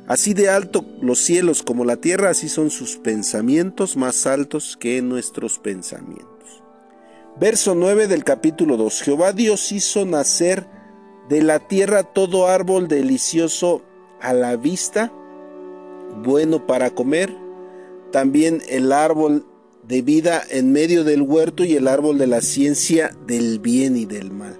Así 0.06 0.34
de 0.34 0.48
alto 0.48 0.84
los 1.00 1.18
cielos 1.18 1.62
como 1.62 1.84
la 1.84 1.96
tierra, 1.96 2.30
así 2.30 2.48
son 2.48 2.70
sus 2.70 2.96
pensamientos 2.96 3.96
más 3.96 4.26
altos 4.26 4.76
que 4.76 5.02
nuestros 5.02 5.58
pensamientos. 5.58 6.62
Verso 7.38 7.74
9 7.74 8.06
del 8.06 8.24
capítulo 8.24 8.76
2. 8.76 9.02
Jehová 9.02 9.32
Dios 9.32 9.72
hizo 9.72 10.06
nacer 10.06 10.66
de 11.28 11.42
la 11.42 11.58
tierra 11.58 12.04
todo 12.04 12.46
árbol 12.46 12.88
delicioso 12.88 13.82
a 14.20 14.32
la 14.32 14.56
vista, 14.56 15.12
bueno 16.22 16.66
para 16.66 16.90
comer, 16.90 17.36
también 18.12 18.62
el 18.68 18.92
árbol 18.92 19.44
de 19.86 20.02
vida 20.02 20.42
en 20.50 20.72
medio 20.72 21.04
del 21.04 21.22
huerto 21.22 21.64
y 21.64 21.74
el 21.74 21.88
árbol 21.88 22.18
de 22.18 22.26
la 22.26 22.40
ciencia 22.40 23.16
del 23.26 23.58
bien 23.58 23.96
y 23.96 24.06
del 24.06 24.30
mal. 24.30 24.58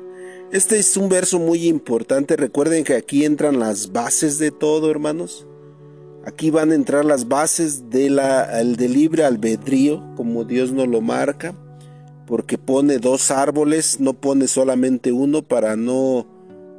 Este 0.52 0.78
es 0.78 0.96
un 0.96 1.08
verso 1.08 1.38
muy 1.38 1.66
importante. 1.66 2.36
Recuerden 2.36 2.84
que 2.84 2.94
aquí 2.94 3.24
entran 3.24 3.58
las 3.58 3.92
bases 3.92 4.38
de 4.38 4.50
todo, 4.50 4.90
hermanos. 4.90 5.46
Aquí 6.24 6.50
van 6.50 6.72
a 6.72 6.74
entrar 6.74 7.04
las 7.04 7.28
bases 7.28 7.90
de 7.90 8.08
del 8.10 8.92
libre 8.92 9.24
albedrío, 9.24 10.02
como 10.16 10.44
Dios 10.44 10.72
nos 10.72 10.88
lo 10.88 11.00
marca 11.00 11.54
porque 12.26 12.58
pone 12.58 12.98
dos 12.98 13.30
árboles, 13.30 14.00
no 14.00 14.12
pone 14.14 14.48
solamente 14.48 15.12
uno 15.12 15.42
para 15.42 15.76
no 15.76 16.26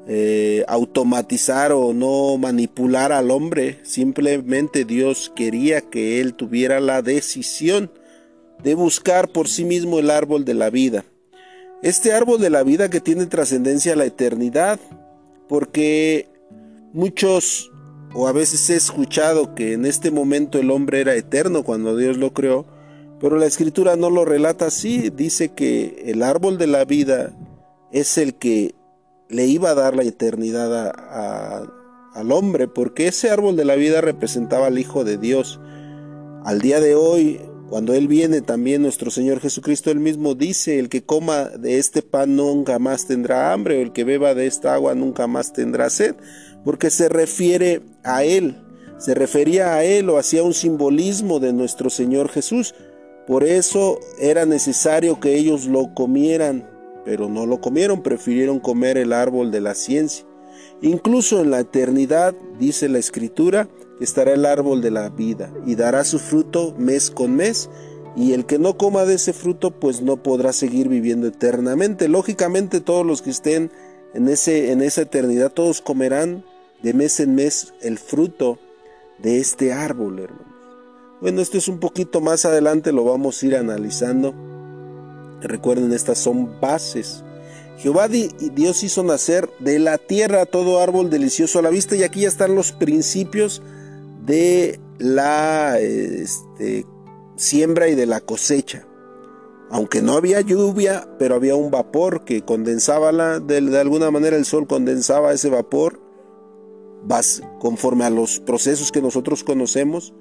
eh, 0.07 0.63
automatizar 0.67 1.71
o 1.71 1.93
no 1.93 2.37
manipular 2.37 3.11
al 3.11 3.31
hombre. 3.31 3.79
Simplemente 3.83 4.85
Dios 4.85 5.31
quería 5.35 5.81
que 5.81 6.19
él 6.19 6.33
tuviera 6.33 6.79
la 6.79 7.01
decisión 7.01 7.89
de 8.63 8.75
buscar 8.75 9.29
por 9.29 9.47
sí 9.47 9.65
mismo 9.65 9.99
el 9.99 10.09
árbol 10.09 10.45
de 10.45 10.53
la 10.53 10.69
vida. 10.69 11.03
Este 11.83 12.13
árbol 12.13 12.41
de 12.41 12.49
la 12.49 12.63
vida 12.63 12.89
que 12.89 13.01
tiene 13.01 13.25
trascendencia 13.27 13.93
a 13.93 13.97
la 13.97 14.05
eternidad, 14.05 14.79
porque 15.47 16.27
muchos 16.93 17.71
o 18.13 18.27
a 18.27 18.31
veces 18.31 18.69
he 18.69 18.75
escuchado 18.75 19.53
que 19.53 19.73
en 19.73 19.85
este 19.85 20.11
momento 20.11 20.57
el 20.57 20.71
hombre 20.71 21.01
era 21.01 21.15
eterno 21.15 21.63
cuando 21.63 21.95
Dios 21.95 22.17
lo 22.17 22.33
creó, 22.33 22.65
pero 23.19 23.37
la 23.37 23.45
escritura 23.45 23.95
no 23.95 24.09
lo 24.09 24.25
relata 24.25 24.67
así, 24.67 25.09
dice 25.09 25.49
que 25.49 26.03
el 26.05 26.23
árbol 26.23 26.57
de 26.57 26.67
la 26.67 26.85
vida 26.85 27.31
es 27.91 28.17
el 28.17 28.35
que 28.35 28.75
le 29.29 29.45
iba 29.45 29.71
a 29.71 29.75
dar 29.75 29.95
la 29.95 30.03
eternidad 30.03 30.93
al 32.13 32.31
hombre, 32.31 32.67
porque 32.67 33.07
ese 33.07 33.29
árbol 33.29 33.55
de 33.55 33.65
la 33.65 33.75
vida 33.75 34.01
representaba 34.01 34.67
al 34.67 34.79
Hijo 34.79 35.03
de 35.03 35.17
Dios. 35.17 35.59
Al 36.43 36.61
día 36.61 36.79
de 36.79 36.95
hoy, 36.95 37.41
cuando 37.69 37.93
Él 37.93 38.07
viene 38.07 38.41
también 38.41 38.81
nuestro 38.81 39.12
Señor 39.12 39.41
Jesucristo, 39.41 39.91
Él 39.91 40.00
mismo 40.00 40.36
dice, 40.36 40.79
el 40.79 40.88
que 40.88 41.03
coma 41.03 41.45
de 41.45 41.79
este 41.79 42.01
pan 42.01 42.36
nunca 42.36 42.79
más 42.79 43.07
tendrá 43.07 43.51
hambre, 43.51 43.77
o 43.77 43.81
el 43.81 43.91
que 43.91 44.05
beba 44.05 44.33
de 44.33 44.47
esta 44.47 44.74
agua 44.74 44.95
nunca 44.95 45.27
más 45.27 45.51
tendrá 45.51 45.89
sed, 45.89 46.15
porque 46.63 46.89
se 46.89 47.09
refiere 47.09 47.81
a 48.03 48.24
Él, 48.24 48.55
se 48.97 49.13
refería 49.13 49.74
a 49.74 49.83
Él 49.83 50.09
o 50.09 50.17
hacía 50.17 50.43
un 50.43 50.53
simbolismo 50.53 51.39
de 51.39 51.53
nuestro 51.53 51.89
Señor 51.89 52.29
Jesús. 52.29 52.74
Por 53.27 53.43
eso 53.43 54.00
era 54.19 54.45
necesario 54.45 55.19
que 55.19 55.36
ellos 55.36 55.65
lo 55.65 55.93
comieran, 55.93 56.69
pero 57.03 57.27
no 57.27 57.45
lo 57.45 57.59
comieron, 57.59 58.01
prefirieron 58.01 58.59
comer 58.59 58.97
el 58.97 59.12
árbol 59.12 59.51
de 59.51 59.62
la 59.62 59.75
ciencia. 59.75 60.25
Incluso 60.81 61.41
en 61.41 61.51
la 61.51 61.59
eternidad, 61.59 62.33
dice 62.59 62.88
la 62.88 63.00
escritura, 63.00 63.67
estará 63.99 64.33
el 64.33 64.45
árbol 64.45 64.81
de 64.81 64.91
la 64.91 65.09
vida 65.09 65.51
y 65.65 65.75
dará 65.75 66.03
su 66.03 66.19
fruto 66.19 66.73
mes 66.77 67.11
con 67.11 67.35
mes, 67.35 67.69
y 68.15 68.33
el 68.33 68.45
que 68.45 68.57
no 68.57 68.77
coma 68.77 69.05
de 69.05 69.13
ese 69.13 69.31
fruto, 69.31 69.69
pues 69.69 70.01
no 70.01 70.17
podrá 70.17 70.51
seguir 70.51 70.89
viviendo 70.89 71.27
eternamente. 71.27 72.07
Lógicamente 72.07 72.81
todos 72.81 73.05
los 73.05 73.21
que 73.21 73.29
estén 73.29 73.71
en, 74.15 74.27
ese, 74.27 74.71
en 74.71 74.81
esa 74.81 75.01
eternidad, 75.01 75.51
todos 75.51 75.81
comerán 75.81 76.43
de 76.81 76.95
mes 76.95 77.19
en 77.19 77.35
mes 77.35 77.73
el 77.81 77.99
fruto 77.99 78.57
de 79.19 79.39
este 79.39 79.71
árbol, 79.71 80.19
hermano. 80.19 80.57
Bueno, 81.21 81.41
esto 81.41 81.57
es 81.59 81.67
un 81.67 81.79
poquito 81.79 82.19
más 82.19 82.45
adelante, 82.45 82.91
lo 82.91 83.03
vamos 83.03 83.41
a 83.41 83.45
ir 83.45 83.55
analizando. 83.55 84.33
Recuerden, 85.41 85.93
estas 85.93 86.17
son 86.17 86.59
bases. 86.59 87.23
Jehová 87.77 88.07
Dios 88.07 88.83
hizo 88.83 89.03
nacer 89.03 89.49
de 89.59 89.77
la 89.77 89.99
tierra 89.99 90.47
todo 90.47 90.79
árbol 90.79 91.11
delicioso 91.11 91.59
a 91.59 91.61
la 91.61 91.69
vista 91.69 91.95
y 91.95 92.01
aquí 92.01 92.21
ya 92.21 92.27
están 92.27 92.55
los 92.55 92.71
principios 92.71 93.61
de 94.27 94.79
la 95.00 95.79
este, 95.79 96.86
siembra 97.36 97.88
y 97.88 97.96
de 97.96 98.05
la 98.05 98.22
cosecha. 98.22 98.88
Aunque 99.72 100.03
no 100.03 100.13
había 100.13 100.41
lluvia, 100.41 101.10
pero 101.17 101.34
había 101.34 101.55
un 101.55 101.72
vapor 101.72 102.24
que 102.24 102.43
condensaba 102.43 103.12
la, 103.12 103.39
de, 103.39 103.79
alguna 103.79 104.12
manera 104.12 104.38
el 104.38 104.46
sol 104.46 104.67
condensaba 104.67 105.34
ese 105.34 105.50
vapor 105.50 106.00
conforme 107.60 108.05
a 108.05 108.10
los 108.12 108.39
procesos 108.39 108.91
que 108.91 109.01
nosotros 109.01 109.43
conocemos 109.43 110.13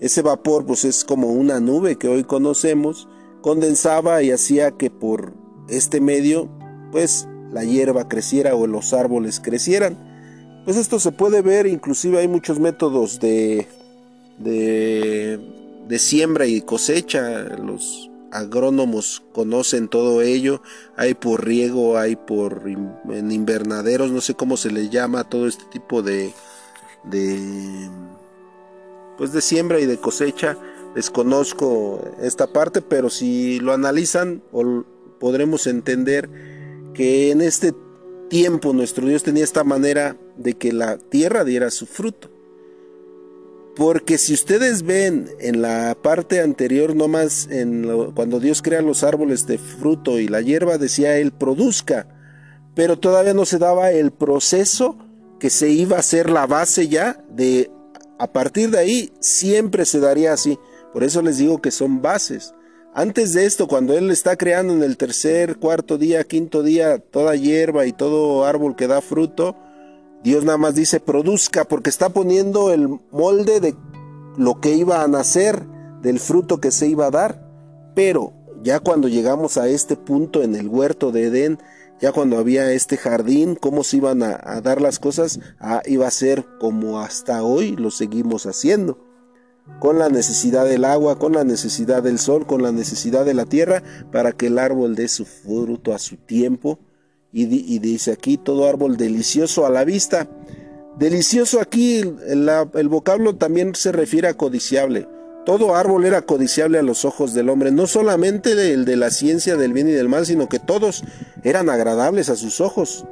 ese 0.00 0.22
vapor 0.22 0.64
pues 0.64 0.84
es 0.86 1.04
como 1.04 1.28
una 1.28 1.60
nube 1.60 1.96
que 1.96 2.08
hoy 2.08 2.24
conocemos, 2.24 3.06
condensaba 3.42 4.22
y 4.22 4.30
hacía 4.30 4.72
que 4.72 4.90
por 4.90 5.34
este 5.68 6.00
medio 6.00 6.48
pues 6.90 7.28
la 7.52 7.64
hierba 7.64 8.08
creciera 8.08 8.54
o 8.54 8.66
los 8.66 8.94
árboles 8.94 9.40
crecieran. 9.40 10.09
Pues 10.64 10.76
esto 10.76 11.00
se 11.00 11.10
puede 11.12 11.42
ver, 11.42 11.66
inclusive 11.66 12.18
hay 12.18 12.28
muchos 12.28 12.58
métodos 12.60 13.18
de, 13.18 13.66
de, 14.38 15.98
siembra 15.98 16.46
y 16.46 16.60
cosecha, 16.60 17.42
los 17.56 18.10
agrónomos 18.30 19.22
conocen 19.32 19.88
todo 19.88 20.22
ello, 20.22 20.62
hay 20.96 21.14
por 21.14 21.44
riego, 21.44 21.98
hay 21.98 22.14
por 22.14 22.62
en 22.66 23.32
invernaderos, 23.32 24.10
no 24.12 24.20
sé 24.20 24.34
cómo 24.34 24.56
se 24.56 24.70
le 24.70 24.88
llama 24.88 25.24
todo 25.24 25.48
este 25.48 25.64
tipo 25.72 26.02
de, 26.02 26.32
de 27.04 27.88
pues 29.16 29.32
de 29.32 29.40
siembra 29.40 29.80
y 29.80 29.86
de 29.86 29.98
cosecha. 29.98 30.56
Desconozco 30.94 32.16
esta 32.20 32.46
parte, 32.48 32.82
pero 32.82 33.10
si 33.10 33.60
lo 33.60 33.72
analizan 33.72 34.42
podremos 35.18 35.66
entender 35.66 36.28
que 36.94 37.30
en 37.30 37.40
este 37.40 37.74
tiempo 38.28 38.72
nuestro 38.72 39.06
Dios 39.06 39.22
tenía 39.22 39.44
esta 39.44 39.64
manera 39.64 40.16
de 40.42 40.54
que 40.54 40.72
la 40.72 40.96
tierra 40.98 41.44
diera 41.44 41.70
su 41.70 41.86
fruto. 41.86 42.30
Porque 43.76 44.18
si 44.18 44.34
ustedes 44.34 44.82
ven 44.82 45.30
en 45.38 45.62
la 45.62 45.96
parte 46.00 46.40
anterior, 46.40 46.96
nomás 46.96 47.48
en 47.50 48.12
cuando 48.14 48.40
Dios 48.40 48.62
crea 48.62 48.82
los 48.82 49.04
árboles 49.04 49.46
de 49.46 49.58
fruto 49.58 50.18
y 50.18 50.28
la 50.28 50.40
hierba, 50.40 50.76
decía 50.76 51.16
él 51.18 51.32
produzca, 51.32 52.08
pero 52.74 52.98
todavía 52.98 53.32
no 53.32 53.44
se 53.44 53.58
daba 53.58 53.92
el 53.92 54.10
proceso 54.10 54.98
que 55.38 55.50
se 55.50 55.70
iba 55.70 55.96
a 55.96 56.00
hacer 56.00 56.30
la 56.30 56.46
base 56.46 56.88
ya 56.88 57.22
de 57.30 57.70
a 58.18 58.32
partir 58.32 58.70
de 58.70 58.78
ahí 58.78 59.12
siempre 59.20 59.86
se 59.86 60.00
daría 60.00 60.32
así. 60.32 60.58
Por 60.92 61.04
eso 61.04 61.22
les 61.22 61.38
digo 61.38 61.62
que 61.62 61.70
son 61.70 62.02
bases. 62.02 62.52
Antes 62.92 63.32
de 63.32 63.46
esto, 63.46 63.68
cuando 63.68 63.96
Él 63.96 64.10
está 64.10 64.36
creando 64.36 64.74
en 64.74 64.82
el 64.82 64.96
tercer, 64.96 65.56
cuarto 65.56 65.96
día, 65.96 66.24
quinto 66.24 66.62
día, 66.62 66.98
toda 66.98 67.36
hierba 67.36 67.86
y 67.86 67.92
todo 67.92 68.44
árbol 68.44 68.74
que 68.74 68.88
da 68.88 69.00
fruto, 69.00 69.56
Dios 70.22 70.44
nada 70.44 70.58
más 70.58 70.74
dice 70.74 71.00
produzca 71.00 71.64
porque 71.64 71.90
está 71.90 72.10
poniendo 72.10 72.70
el 72.72 72.88
molde 73.10 73.60
de 73.60 73.74
lo 74.36 74.60
que 74.60 74.74
iba 74.74 75.02
a 75.02 75.08
nacer, 75.08 75.66
del 76.02 76.20
fruto 76.20 76.60
que 76.60 76.70
se 76.70 76.86
iba 76.86 77.06
a 77.06 77.10
dar. 77.10 77.46
Pero 77.94 78.32
ya 78.62 78.80
cuando 78.80 79.08
llegamos 79.08 79.56
a 79.56 79.68
este 79.68 79.96
punto 79.96 80.42
en 80.42 80.54
el 80.54 80.68
huerto 80.68 81.12
de 81.12 81.26
Edén, 81.26 81.58
ya 82.00 82.12
cuando 82.12 82.38
había 82.38 82.72
este 82.72 82.96
jardín, 82.96 83.56
cómo 83.56 83.84
se 83.84 83.98
iban 83.98 84.22
a, 84.22 84.60
dar 84.62 84.80
las 84.80 84.98
cosas, 84.98 85.40
ah, 85.58 85.82
iba 85.86 86.06
a 86.06 86.10
ser 86.10 86.46
como 86.58 87.00
hasta 87.00 87.42
hoy 87.42 87.76
lo 87.76 87.90
seguimos 87.90 88.46
haciendo 88.46 89.10
con 89.78 89.98
la 89.98 90.08
necesidad 90.08 90.64
del 90.64 90.84
agua, 90.84 91.18
con 91.18 91.32
la 91.32 91.44
necesidad 91.44 92.02
del 92.02 92.18
sol, 92.18 92.46
con 92.46 92.62
la 92.62 92.72
necesidad 92.72 93.24
de 93.24 93.34
la 93.34 93.46
tierra, 93.46 93.82
para 94.10 94.32
que 94.32 94.48
el 94.48 94.58
árbol 94.58 94.96
dé 94.96 95.08
su 95.08 95.24
fruto 95.24 95.94
a 95.94 95.98
su 95.98 96.16
tiempo. 96.16 96.78
Y, 97.32 97.46
dice 97.78 98.12
aquí, 98.12 98.36
todo 98.36 98.68
árbol 98.68 98.96
delicioso 98.96 99.64
a 99.64 99.70
la 99.70 99.84
vista. 99.84 100.28
Delicioso 100.98 101.60
aquí, 101.60 102.02
el, 102.26 102.88
vocablo 102.88 103.36
también 103.36 103.74
se 103.74 103.92
refiere 103.92 104.28
a 104.28 104.34
codiciable. 104.34 105.06
Todo 105.46 105.74
árbol 105.74 106.04
era 106.04 106.22
codiciable 106.22 106.78
a 106.78 106.82
los 106.82 107.04
ojos 107.04 107.32
del 107.32 107.48
hombre, 107.48 107.70
no 107.70 107.86
solamente 107.86 108.72
el 108.72 108.84
de 108.84 108.96
la 108.96 109.10
ciencia 109.10 109.56
del 109.56 109.72
bien 109.72 109.88
y 109.88 109.92
del 109.92 110.08
mal, 110.08 110.26
sino 110.26 110.48
que 110.48 110.58
todos 110.58 111.02
eran 111.44 111.70
agradables 111.70 112.28
a 112.28 112.36
sus 112.36 112.60
ojos 112.60 113.06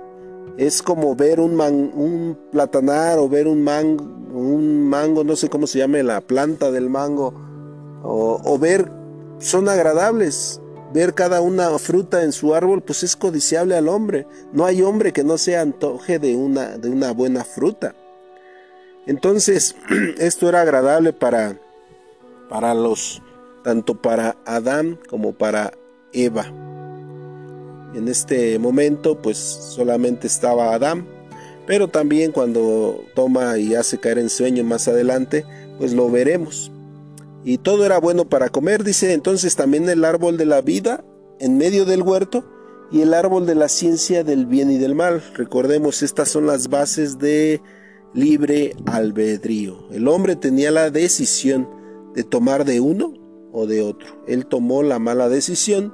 es 0.58 0.82
como 0.82 1.14
ver 1.14 1.38
un, 1.38 1.58
un 1.60 2.36
platanar 2.50 3.18
o 3.20 3.28
ver 3.28 3.46
un, 3.46 3.62
mango, 3.62 4.04
un 4.34 4.88
mango, 4.88 5.22
no 5.22 5.36
sé 5.36 5.48
cómo 5.48 5.68
se 5.68 5.78
llame 5.78 6.02
la 6.02 6.20
planta 6.20 6.72
del 6.72 6.90
mango, 6.90 7.32
o, 8.02 8.58
ver, 8.58 8.90
son 9.38 9.68
agradables. 9.68 10.60
Ver 10.92 11.14
cada 11.14 11.40
una 11.40 11.78
fruta 11.78 12.22
en 12.22 12.32
su 12.32 12.54
árbol, 12.54 12.82
pues 12.82 13.02
es 13.02 13.14
codiciable 13.14 13.76
al 13.76 13.88
hombre. 13.88 14.26
No 14.52 14.64
hay 14.64 14.82
hombre 14.82 15.12
que 15.12 15.24
no 15.24 15.36
se 15.36 15.56
antoje 15.56 16.18
de 16.18 16.34
una, 16.34 16.78
de 16.78 16.88
una 16.88 17.12
buena 17.12 17.44
fruta. 17.44 17.94
Entonces, 19.06 19.76
esto 20.18 20.48
era 20.48 20.62
agradable 20.62 21.12
para, 21.12 21.58
para 22.48 22.74
los, 22.74 23.22
tanto 23.64 24.00
para 24.00 24.36
Adán 24.46 24.98
como 25.08 25.32
para 25.32 25.72
Eva. 26.12 26.46
En 27.94 28.06
este 28.08 28.58
momento 28.58 29.20
pues 29.20 29.38
solamente 29.38 30.26
estaba 30.26 30.74
Adán, 30.74 31.06
pero 31.66 31.88
también 31.88 32.32
cuando 32.32 33.02
toma 33.14 33.58
y 33.58 33.74
hace 33.74 33.98
caer 33.98 34.18
en 34.18 34.28
sueño 34.28 34.62
más 34.62 34.88
adelante, 34.88 35.44
pues 35.78 35.92
lo 35.92 36.10
veremos. 36.10 36.70
Y 37.44 37.58
todo 37.58 37.84
era 37.84 37.98
bueno 37.98 38.28
para 38.28 38.48
comer, 38.48 38.84
dice 38.84 39.12
entonces 39.12 39.56
también 39.56 39.88
el 39.88 40.04
árbol 40.04 40.36
de 40.36 40.46
la 40.46 40.60
vida 40.60 41.04
en 41.40 41.56
medio 41.56 41.84
del 41.84 42.02
huerto 42.02 42.44
y 42.90 43.02
el 43.02 43.14
árbol 43.14 43.46
de 43.46 43.54
la 43.54 43.68
ciencia 43.68 44.24
del 44.24 44.46
bien 44.46 44.70
y 44.70 44.78
del 44.78 44.94
mal. 44.94 45.22
Recordemos, 45.34 46.02
estas 46.02 46.28
son 46.28 46.46
las 46.46 46.68
bases 46.68 47.18
de 47.18 47.62
libre 48.14 48.74
albedrío. 48.86 49.88
El 49.92 50.08
hombre 50.08 50.36
tenía 50.36 50.70
la 50.70 50.90
decisión 50.90 51.68
de 52.14 52.24
tomar 52.24 52.64
de 52.64 52.80
uno 52.80 53.14
o 53.52 53.66
de 53.66 53.82
otro. 53.82 54.24
Él 54.26 54.46
tomó 54.46 54.82
la 54.82 54.98
mala 54.98 55.28
decisión 55.28 55.92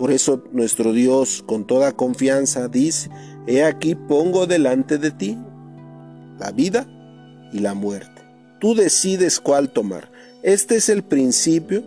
por 0.00 0.12
eso 0.12 0.42
nuestro 0.52 0.94
Dios 0.94 1.44
con 1.46 1.66
toda 1.66 1.92
confianza 1.92 2.68
dice, 2.68 3.10
He 3.46 3.62
aquí 3.62 3.94
pongo 3.94 4.46
delante 4.46 4.96
de 4.96 5.10
ti 5.10 5.36
la 6.38 6.52
vida 6.52 6.86
y 7.52 7.58
la 7.58 7.74
muerte. 7.74 8.22
Tú 8.60 8.74
decides 8.74 9.40
cuál 9.40 9.68
tomar. 9.68 10.09
Este 10.42 10.76
es 10.76 10.88
el 10.88 11.02
principio 11.02 11.82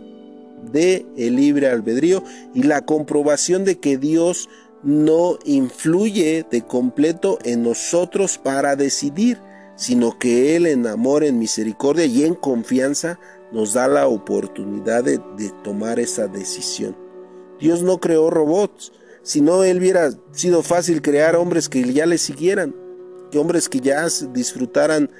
de 0.72 1.04
el 1.16 1.36
libre 1.36 1.68
albedrío 1.68 2.22
y 2.54 2.62
la 2.62 2.82
comprobación 2.82 3.64
de 3.64 3.78
que 3.78 3.98
Dios 3.98 4.48
no 4.82 5.38
influye 5.44 6.46
de 6.48 6.62
completo 6.62 7.38
en 7.44 7.62
nosotros 7.62 8.38
para 8.38 8.76
decidir, 8.76 9.38
sino 9.76 10.18
que 10.18 10.54
Él 10.56 10.66
en 10.66 10.86
amor, 10.86 11.24
en 11.24 11.38
misericordia 11.38 12.04
y 12.04 12.24
en 12.24 12.34
confianza 12.34 13.18
nos 13.50 13.72
da 13.72 13.88
la 13.88 14.06
oportunidad 14.06 15.02
de, 15.04 15.18
tomar 15.62 15.98
esa 15.98 16.28
decisión. 16.28 16.96
Dios 17.58 17.82
no 17.82 17.98
creó 17.98 18.30
robots, 18.30 18.92
sino 19.22 19.64
Él 19.64 19.78
hubiera 19.78 20.10
sido 20.32 20.62
fácil 20.62 21.02
crear 21.02 21.34
hombres 21.34 21.68
que 21.68 21.92
ya 21.92 22.06
le 22.06 22.18
siguieran, 22.18 22.74
que 23.30 23.38
hombres 23.38 23.68
que 23.68 23.80
ya 23.80 24.06
disfrutaran 24.32 25.10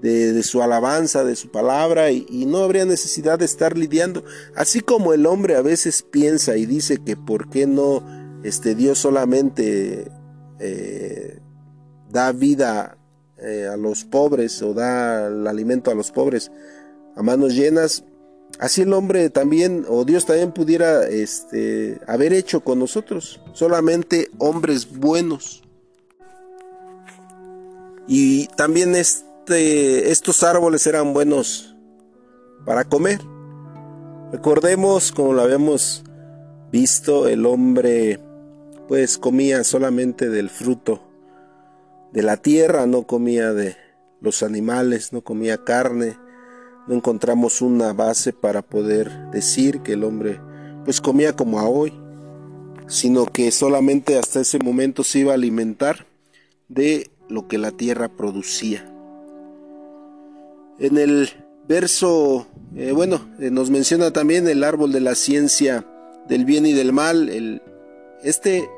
de, 0.00 0.42
su 0.42 0.62
alabanza, 0.62 1.24
de 1.24 1.36
su 1.36 1.50
palabra, 1.50 2.10
y, 2.10 2.46
no 2.46 2.58
habría 2.58 2.84
necesidad 2.84 3.38
de 3.38 3.44
estar 3.44 3.76
lidiando. 3.76 4.24
Así 4.54 4.80
como 4.80 5.12
el 5.12 5.26
hombre 5.26 5.56
a 5.56 5.62
veces 5.62 6.02
piensa 6.02 6.56
y 6.56 6.66
dice 6.66 6.98
que 7.04 7.16
por 7.16 7.48
qué 7.48 7.66
no 7.66 8.02
este, 8.44 8.74
Dios 8.74 8.98
solamente 8.98 10.10
eh, 10.58 11.38
da 12.10 12.32
vida 12.32 12.98
eh, 13.38 13.68
a 13.72 13.76
los 13.76 14.04
pobres 14.04 14.60
o 14.62 14.74
da 14.74 15.28
el 15.28 15.46
alimento 15.46 15.90
a 15.90 15.94
los 15.94 16.10
pobres 16.10 16.52
a 17.16 17.22
manos 17.22 17.54
llenas, 17.54 18.04
Así 18.58 18.82
el 18.82 18.92
hombre 18.92 19.30
también, 19.30 19.84
o 19.88 20.04
Dios 20.04 20.26
también 20.26 20.52
pudiera 20.52 21.08
este, 21.08 22.00
haber 22.06 22.32
hecho 22.32 22.60
con 22.60 22.78
nosotros, 22.78 23.40
solamente 23.52 24.30
hombres 24.38 24.88
buenos. 24.96 25.62
Y 28.06 28.46
también 28.56 28.94
estos 29.48 30.42
árboles 30.42 30.86
eran 30.86 31.12
buenos 31.12 31.74
para 32.64 32.84
comer. 32.84 33.20
Recordemos, 34.32 35.12
como 35.12 35.32
lo 35.32 35.42
habíamos 35.42 36.04
visto, 36.72 37.28
el 37.28 37.46
hombre 37.46 38.20
pues 38.88 39.18
comía 39.18 39.64
solamente 39.64 40.28
del 40.28 40.50
fruto 40.50 41.02
de 42.12 42.22
la 42.22 42.36
tierra, 42.36 42.86
no 42.86 43.04
comía 43.04 43.52
de 43.52 43.76
los 44.20 44.42
animales, 44.42 45.12
no 45.12 45.22
comía 45.22 45.64
carne 45.64 46.16
no 46.86 46.94
encontramos 46.94 47.62
una 47.62 47.92
base 47.92 48.32
para 48.32 48.62
poder 48.62 49.30
decir 49.30 49.80
que 49.80 49.94
el 49.94 50.04
hombre 50.04 50.38
pues 50.84 51.00
comía 51.00 51.34
como 51.34 51.58
a 51.58 51.68
hoy, 51.68 51.94
sino 52.86 53.24
que 53.24 53.50
solamente 53.50 54.18
hasta 54.18 54.40
ese 54.40 54.58
momento 54.58 55.02
se 55.02 55.20
iba 55.20 55.32
a 55.32 55.36
alimentar 55.36 56.06
de 56.68 57.10
lo 57.28 57.48
que 57.48 57.56
la 57.56 57.70
tierra 57.70 58.08
producía. 58.08 58.93
En 60.78 60.98
el 60.98 61.30
verso, 61.68 62.46
eh, 62.76 62.92
bueno, 62.92 63.28
eh, 63.38 63.50
nos 63.50 63.70
menciona 63.70 64.12
también 64.12 64.48
el 64.48 64.64
árbol 64.64 64.92
de 64.92 65.00
la 65.00 65.14
ciencia 65.14 65.84
del 66.28 66.44
bien 66.44 66.66
y 66.66 66.72
del 66.72 66.92
mal. 66.92 67.60
Este 68.22 68.68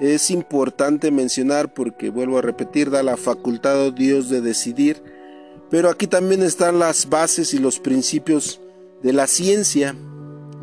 es 0.00 0.30
importante 0.30 1.10
mencionar 1.10 1.72
porque, 1.72 2.10
vuelvo 2.10 2.38
a 2.38 2.42
repetir, 2.42 2.90
da 2.90 3.02
la 3.02 3.16
facultad 3.16 3.86
a 3.86 3.90
Dios 3.90 4.28
de 4.28 4.40
decidir 4.40 5.02
pero 5.72 5.88
aquí 5.88 6.06
también 6.06 6.42
están 6.42 6.78
las 6.78 7.08
bases 7.08 7.54
y 7.54 7.58
los 7.58 7.80
principios 7.80 8.60
de 9.02 9.14
la 9.14 9.26
ciencia 9.26 9.96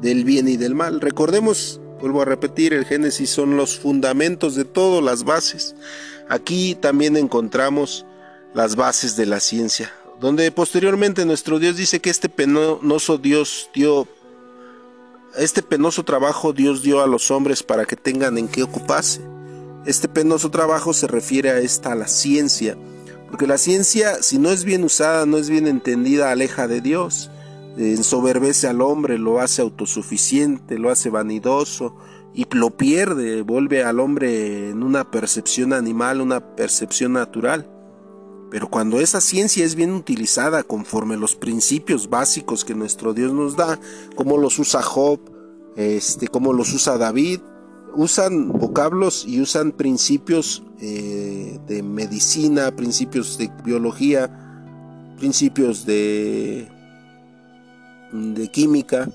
del 0.02 0.24
bien 0.24 0.48
y 0.48 0.56
del 0.56 0.76
mal. 0.76 1.02
Recordemos, 1.02 1.82
vuelvo 2.00 2.22
a 2.22 2.26
repetir, 2.26 2.76
el 2.76 2.86
Génesis 2.86 3.32
son 3.32 3.58
los 3.58 3.80
fundamentos 3.80 4.54
de 4.54 4.66
todo, 4.66 5.02
las 5.02 5.24
bases. 5.24 5.74
Aquí 6.30 6.76
también 6.76 7.18
encontramos 7.18 8.06
las 8.54 8.76
bases 8.76 9.16
de 9.16 9.26
la 9.26 9.40
ciencia, 9.40 9.92
donde 10.20 10.52
posteriormente 10.52 11.26
nuestro 11.26 11.60
Dios 11.60 11.78
dice 11.78 12.02
que 12.02 12.10
este 12.10 12.28
penoso 12.28 13.18
Dios 13.18 13.70
dio, 13.74 14.08
este 15.38 15.64
penoso 15.64 16.04
trabajo 16.04 16.52
Dios 16.52 16.84
dio 16.84 17.02
a 17.02 17.08
los 17.08 17.32
hombres 17.32 17.64
para 17.64 17.86
que 17.86 17.96
tengan 17.96 18.38
en 18.38 18.48
qué 18.48 18.64
ocuparse. 18.64 19.22
Este 19.86 20.10
penoso 20.10 20.52
trabajo 20.52 20.94
se 20.94 21.08
refiere 21.08 21.52
a 21.52 21.60
esta, 21.60 21.94
a 21.94 21.96
la 21.96 22.08
ciencia, 22.08 22.78
porque 23.30 23.48
la 23.48 23.58
ciencia, 23.58 24.22
si 24.22 24.38
no 24.38 24.50
es 24.52 24.66
bien 24.66 24.84
usada, 24.84 25.26
no 25.26 25.38
es 25.38 25.50
bien 25.50 25.68
entendida, 25.68 26.32
aleja 26.32 26.68
de 26.68 26.82
Dios. 26.82 27.32
Ensoberbece 27.78 28.68
al 28.68 28.82
hombre, 28.82 29.18
lo 29.18 29.40
hace 29.40 29.62
autosuficiente, 29.62 30.78
lo 30.78 30.90
hace 30.90 31.10
vanidoso 31.10 31.96
y 32.34 32.46
lo 32.52 32.72
pierde, 32.72 33.42
vuelve 33.42 33.84
al 33.84 34.02
hombre 34.02 34.70
en 34.70 34.84
una 34.84 35.10
percepción 35.10 35.72
animal, 35.72 36.20
una 36.20 36.56
percepción 36.56 37.14
natural. 37.14 37.70
Pero 38.50 38.70
cuando 38.70 39.00
esa 39.00 39.22
ciencia 39.22 39.64
es 39.64 39.76
bien 39.76 39.94
utilizada 39.94 40.64
conforme 40.64 41.18
los 41.18 41.36
principios 41.36 42.10
básicos 42.10 42.66
que 42.66 42.74
nuestro 42.74 43.14
Dios 43.14 43.32
nos 43.32 43.56
da, 43.56 43.80
como 44.16 44.38
los 44.38 44.58
usa 44.58 44.82
Job, 44.82 45.20
este, 45.76 46.28
como 46.28 46.54
los 46.54 46.74
usa 46.74 46.98
David, 46.98 47.40
usan 47.96 48.52
vocablos 48.52 49.26
y 49.28 49.42
usan 49.42 49.72
principios 49.72 50.64
eh, 50.82 51.60
de 51.68 51.84
medicina, 51.84 52.72
principios 52.76 53.38
de 53.38 53.52
biología, 53.64 54.30
principios 55.18 55.86
de, 55.86 56.68
de 58.12 58.48
química, 58.50 59.10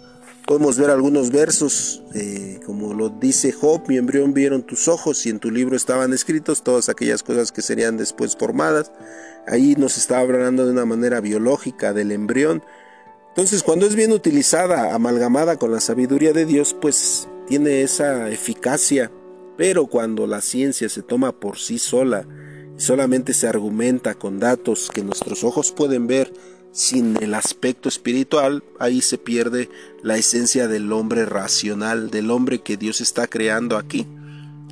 podemos 0.46 0.78
ver 0.78 0.90
algunos 0.90 1.30
versos, 1.30 2.02
eh, 2.14 2.60
como 2.64 2.94
lo 2.94 3.08
dice 3.08 3.52
Job, 3.52 3.82
mi 3.88 3.96
embrión 3.96 4.34
vieron 4.34 4.62
tus 4.62 4.88
ojos 4.88 5.24
y 5.26 5.30
en 5.30 5.38
tu 5.38 5.50
libro 5.50 5.76
estaban 5.76 6.12
escritos 6.12 6.62
todas 6.62 6.88
aquellas 6.88 7.22
cosas 7.22 7.52
que 7.52 7.62
serían 7.62 7.96
después 7.96 8.36
formadas. 8.36 8.92
Ahí 9.46 9.74
nos 9.76 9.96
está 9.96 10.20
hablando 10.20 10.66
de 10.66 10.72
una 10.72 10.84
manera 10.84 11.20
biológica 11.20 11.92
del 11.92 12.12
embrión. 12.12 12.62
Entonces, 13.28 13.62
cuando 13.62 13.86
es 13.86 13.94
bien 13.94 14.12
utilizada, 14.12 14.94
amalgamada 14.94 15.56
con 15.56 15.72
la 15.72 15.80
sabiduría 15.80 16.32
de 16.32 16.46
Dios, 16.46 16.76
pues 16.80 17.28
tiene 17.46 17.82
esa 17.82 18.28
eficacia. 18.30 19.10
Pero 19.56 19.86
cuando 19.86 20.26
la 20.26 20.40
ciencia 20.40 20.88
se 20.88 21.02
toma 21.02 21.32
por 21.32 21.58
sí 21.58 21.78
sola 21.78 22.26
y 22.76 22.80
solamente 22.80 23.34
se 23.34 23.46
argumenta 23.46 24.14
con 24.14 24.40
datos 24.40 24.90
que 24.92 25.04
nuestros 25.04 25.44
ojos 25.44 25.72
pueden 25.72 26.06
ver, 26.06 26.32
sin 26.74 27.22
el 27.22 27.34
aspecto 27.34 27.88
espiritual, 27.88 28.64
ahí 28.80 29.00
se 29.00 29.16
pierde 29.16 29.70
la 30.02 30.16
esencia 30.16 30.66
del 30.66 30.92
hombre 30.92 31.24
racional, 31.24 32.10
del 32.10 32.32
hombre 32.32 32.62
que 32.62 32.76
Dios 32.76 33.00
está 33.00 33.28
creando 33.28 33.76
aquí. 33.78 34.08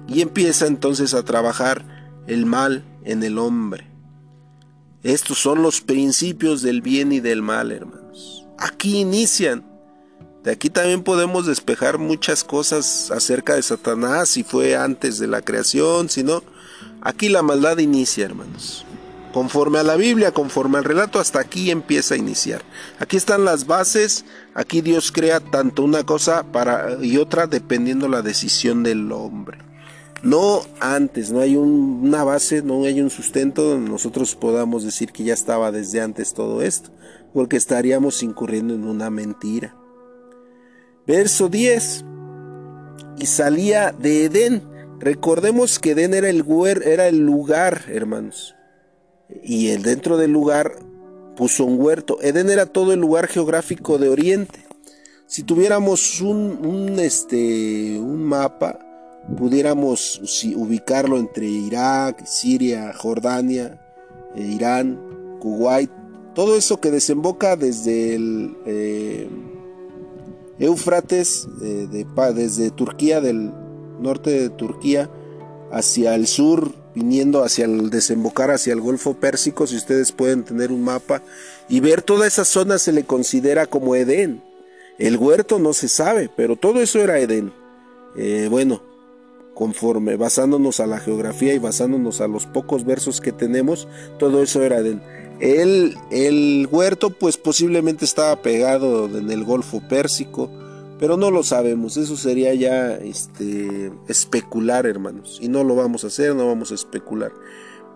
Y 0.08 0.20
empieza 0.20 0.66
entonces 0.66 1.14
a 1.14 1.24
trabajar 1.24 2.24
el 2.26 2.44
mal 2.44 2.84
en 3.04 3.22
el 3.22 3.38
hombre. 3.38 3.86
Estos 5.04 5.38
son 5.38 5.62
los 5.62 5.80
principios 5.80 6.60
del 6.60 6.82
bien 6.82 7.12
y 7.12 7.20
del 7.20 7.40
mal, 7.40 7.70
hermanos. 7.70 8.46
Aquí 8.58 8.98
inician. 8.98 9.64
De 10.42 10.50
aquí 10.50 10.70
también 10.70 11.04
podemos 11.04 11.46
despejar 11.46 11.98
muchas 11.98 12.42
cosas 12.42 13.12
acerca 13.12 13.54
de 13.54 13.62
Satanás, 13.62 14.28
si 14.28 14.42
fue 14.42 14.74
antes 14.74 15.20
de 15.20 15.28
la 15.28 15.40
creación, 15.40 16.08
si 16.08 16.24
no. 16.24 16.42
Aquí 17.00 17.28
la 17.28 17.42
maldad 17.42 17.78
inicia, 17.78 18.24
hermanos. 18.24 18.84
Conforme 19.32 19.78
a 19.78 19.82
la 19.82 19.96
Biblia, 19.96 20.32
conforme 20.32 20.76
al 20.76 20.84
relato, 20.84 21.18
hasta 21.18 21.40
aquí 21.40 21.70
empieza 21.70 22.14
a 22.14 22.18
iniciar. 22.18 22.62
Aquí 22.98 23.16
están 23.16 23.46
las 23.46 23.66
bases, 23.66 24.26
aquí 24.54 24.82
Dios 24.82 25.10
crea 25.10 25.40
tanto 25.40 25.82
una 25.82 26.04
cosa 26.04 26.44
para 26.52 26.98
y 27.02 27.16
otra 27.16 27.46
dependiendo 27.46 28.08
la 28.08 28.20
decisión 28.20 28.82
del 28.82 29.10
hombre. 29.10 29.58
No 30.22 30.60
antes, 30.80 31.32
no 31.32 31.40
hay 31.40 31.56
una 31.56 32.24
base, 32.24 32.62
no 32.62 32.84
hay 32.84 33.00
un 33.00 33.08
sustento 33.08 33.62
donde 33.62 33.90
nosotros 33.90 34.36
podamos 34.36 34.84
decir 34.84 35.12
que 35.12 35.24
ya 35.24 35.34
estaba 35.34 35.72
desde 35.72 36.02
antes 36.02 36.34
todo 36.34 36.60
esto, 36.60 36.90
porque 37.32 37.56
estaríamos 37.56 38.22
incurriendo 38.22 38.74
en 38.74 38.84
una 38.84 39.08
mentira. 39.08 39.74
Verso 41.06 41.48
10. 41.48 42.04
Y 43.18 43.26
salía 43.26 43.92
de 43.92 44.26
Edén. 44.26 44.62
Recordemos 45.00 45.78
que 45.78 45.92
Edén 45.92 46.12
era 46.12 46.28
el, 46.28 46.44
era 46.84 47.08
el 47.08 47.18
lugar, 47.18 47.86
hermanos 47.88 48.54
y 49.42 49.68
el 49.68 49.82
dentro 49.82 50.16
del 50.16 50.32
lugar 50.32 50.76
puso 51.36 51.64
un 51.64 51.80
huerto. 51.80 52.18
Edén 52.22 52.50
era 52.50 52.66
todo 52.66 52.92
el 52.92 53.00
lugar 53.00 53.26
geográfico 53.26 53.98
de 53.98 54.08
Oriente. 54.08 54.60
Si 55.26 55.42
tuviéramos 55.42 56.20
un, 56.20 56.96
este, 56.98 57.98
un 57.98 58.22
mapa, 58.22 58.78
pudiéramos 59.36 60.20
ubicarlo 60.56 61.18
entre 61.18 61.46
Irak, 61.46 62.24
Siria, 62.26 62.92
Jordania, 62.92 63.80
eh, 64.34 64.42
Irán, 64.42 65.00
Kuwait, 65.40 65.90
todo 66.34 66.56
eso 66.56 66.80
que 66.80 66.90
desemboca 66.90 67.56
desde 67.56 68.14
el 68.14 68.56
eh, 68.66 69.28
Éufrates, 70.58 71.48
eh, 71.62 71.88
desde 72.34 72.70
Turquía, 72.70 73.20
del 73.20 73.52
norte 74.00 74.30
de 74.30 74.50
Turquía, 74.50 75.10
hacia 75.70 76.14
el 76.14 76.26
sur 76.26 76.81
viniendo 76.94 77.42
hacia 77.44 77.64
el 77.64 77.90
desembocar 77.90 78.50
hacia 78.50 78.72
el 78.72 78.80
Golfo 78.80 79.14
Pérsico, 79.14 79.66
si 79.66 79.76
ustedes 79.76 80.12
pueden 80.12 80.44
tener 80.44 80.72
un 80.72 80.82
mapa 80.82 81.22
y 81.68 81.80
ver 81.80 82.02
toda 82.02 82.26
esa 82.26 82.44
zona 82.44 82.78
se 82.78 82.92
le 82.92 83.04
considera 83.04 83.66
como 83.66 83.96
Edén. 83.96 84.42
El 84.98 85.16
huerto 85.16 85.58
no 85.58 85.72
se 85.72 85.88
sabe, 85.88 86.30
pero 86.36 86.56
todo 86.56 86.80
eso 86.80 87.00
era 87.00 87.18
Edén. 87.18 87.52
Eh, 88.16 88.48
bueno, 88.50 88.82
conforme 89.54 90.16
basándonos 90.16 90.80
a 90.80 90.86
la 90.86 91.00
geografía 91.00 91.54
y 91.54 91.58
basándonos 91.58 92.20
a 92.20 92.28
los 92.28 92.46
pocos 92.46 92.84
versos 92.84 93.20
que 93.20 93.32
tenemos, 93.32 93.88
todo 94.18 94.42
eso 94.42 94.62
era 94.62 94.78
Edén. 94.78 95.02
El, 95.40 95.96
el 96.10 96.68
huerto 96.70 97.10
pues 97.10 97.36
posiblemente 97.36 98.04
estaba 98.04 98.42
pegado 98.42 99.06
en 99.06 99.30
el 99.30 99.44
Golfo 99.44 99.80
Pérsico, 99.88 100.50
pero 101.02 101.16
no 101.16 101.32
lo 101.32 101.42
sabemos, 101.42 101.96
eso 101.96 102.16
sería 102.16 102.54
ya 102.54 102.94
este, 102.94 103.90
especular, 104.06 104.86
hermanos. 104.86 105.40
Y 105.42 105.48
no 105.48 105.64
lo 105.64 105.74
vamos 105.74 106.04
a 106.04 106.06
hacer, 106.06 106.32
no 106.36 106.46
vamos 106.46 106.70
a 106.70 106.76
especular. 106.76 107.32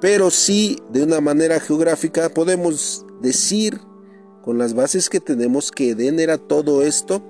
Pero 0.00 0.28
sí, 0.32 0.80
de 0.90 1.04
una 1.04 1.20
manera 1.20 1.60
geográfica, 1.60 2.30
podemos 2.30 3.06
decir 3.22 3.80
con 4.42 4.58
las 4.58 4.74
bases 4.74 5.08
que 5.08 5.20
tenemos 5.20 5.70
que 5.70 5.90
Edén 5.90 6.18
era 6.18 6.36
todo 6.36 6.82
esto 6.82 7.22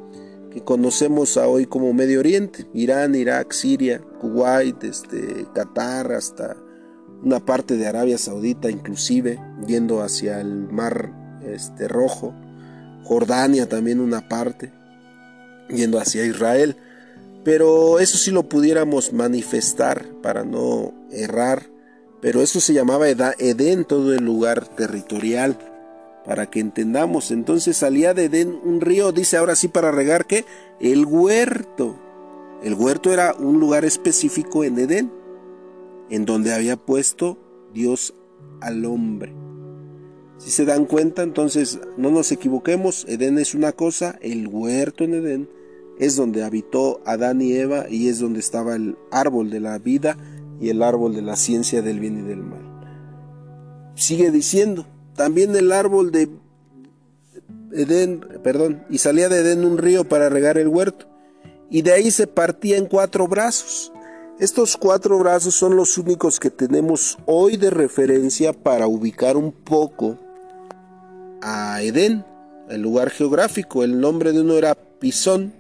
que 0.51 0.65
conocemos 0.65 1.37
hoy 1.37 1.67
como 1.67 1.93
Medio 1.93 2.21
Oriente, 2.21 2.67
Irán, 2.73 3.15
Irak, 3.15 3.53
Siria, 3.53 4.01
Kuwait, 4.19 4.83
este, 4.83 5.47
Qatar, 5.55 6.11
hasta 6.11 6.57
una 7.23 7.45
parte 7.45 7.77
de 7.77 7.87
Arabia 7.87 8.17
Saudita, 8.17 8.71
inclusive 8.71 9.39
yendo 9.67 10.01
hacia 10.01 10.41
el 10.41 10.71
Mar 10.73 11.13
este, 11.43 11.87
Rojo, 11.87 12.35
Jordania 13.05 13.69
también 13.69 14.01
una 14.01 14.27
parte 14.27 14.73
yendo 15.69 15.99
hacia 15.99 16.25
Israel. 16.25 16.77
Pero 17.45 18.01
eso 18.01 18.19
sí 18.19 18.33
lo 18.33 18.49
pudiéramos 18.49 19.13
manifestar 19.13 20.05
para 20.21 20.45
no 20.45 20.93
errar. 21.13 21.67
Pero 22.21 22.43
eso 22.43 22.61
se 22.61 22.73
llamaba 22.73 23.09
Edén, 23.09 23.85
todo 23.85 24.13
el 24.13 24.25
lugar 24.25 24.67
territorial, 24.67 25.57
para 26.25 26.51
que 26.51 26.59
entendamos. 26.59 27.31
Entonces 27.31 27.77
salía 27.77 28.15
de 28.15 28.25
Edén 28.25 28.59
un 28.65 28.81
río, 28.81 29.13
dice 29.13 29.37
ahora 29.37 29.55
sí 29.55 29.69
para 29.69 29.93
regar 29.93 30.27
que 30.27 30.45
el 30.81 31.07
huerto. 31.07 31.97
El 32.65 32.75
huerto 32.75 33.13
era 33.13 33.35
un 33.35 33.61
lugar 33.61 33.85
específico 33.85 34.65
en 34.65 34.79
Edén, 34.79 35.13
en 36.11 36.25
donde 36.25 36.53
había 36.53 36.77
puesto 36.77 37.39
Dios 37.73 38.13
al 38.61 38.85
hombre. 38.87 39.33
Si 40.39 40.51
se 40.51 40.65
dan 40.65 40.85
cuenta, 40.87 41.23
entonces 41.23 41.79
no 41.97 42.11
nos 42.11 42.33
equivoquemos, 42.33 43.05
Edén 43.09 43.39
es 43.39 43.55
una 43.55 43.71
cosa, 43.71 44.19
el 44.21 44.49
huerto 44.49 45.05
en 45.05 45.15
Edén 45.15 45.56
es 45.99 46.17
donde 46.17 46.45
habitó 46.45 47.01
Adán 47.05 47.41
y 47.41 47.53
Eva 47.53 47.87
y 47.89 48.09
es 48.09 48.19
donde 48.19 48.41
estaba 48.41 48.77
el 48.77 48.97
árbol 49.11 49.51
de 49.51 49.61
la 49.61 49.79
vida 49.79 50.17
y 50.61 50.71
el 50.71 50.83
árbol 50.83 51.15
de 51.15 51.23
la 51.23 51.37
ciencia 51.37 51.83
del 51.83 52.01
bien 52.01 52.19
y 52.19 52.23
del 52.23 52.43
mal. 52.43 52.63
Sigue 53.95 54.31
diciendo, 54.31 54.87
también 55.15 55.57
el 55.57 55.73
árbol 55.73 56.11
de 56.11 56.29
Edén, 57.73 58.21
perdón, 58.43 58.85
y 58.91 58.99
salía 58.99 59.29
de 59.29 59.41
Edén 59.41 59.65
un 59.65 59.79
río 59.79 60.09
para 60.09 60.29
regar 60.29 60.59
el 60.59 60.69
huerto, 60.69 61.07
y 61.71 61.83
de 61.83 61.93
ahí 61.93 62.11
se 62.11 62.27
partía 62.27 62.77
en 62.77 62.87
cuatro 62.87 63.27
brazos. 63.27 63.93
Estos 64.39 64.77
cuatro 64.77 65.19
brazos 65.19 65.55
son 65.55 65.77
los 65.77 65.97
únicos 65.97 66.39
que 66.39 66.51
tenemos 66.51 67.19
hoy 67.25 67.57
de 67.57 67.71
referencia 67.71 68.53
para 68.53 68.87
ubicar 68.87 69.37
un 69.37 69.51
poco 69.51 70.19
a 71.41 71.81
Edén, 71.83 72.25
el 72.69 72.83
lugar 72.83 73.11
geográfico. 73.11 73.83
El 73.83 73.99
nombre 73.99 74.33
de 74.33 74.43
uno 74.43 74.55
era 74.55 74.75
Pisón, 74.75 75.55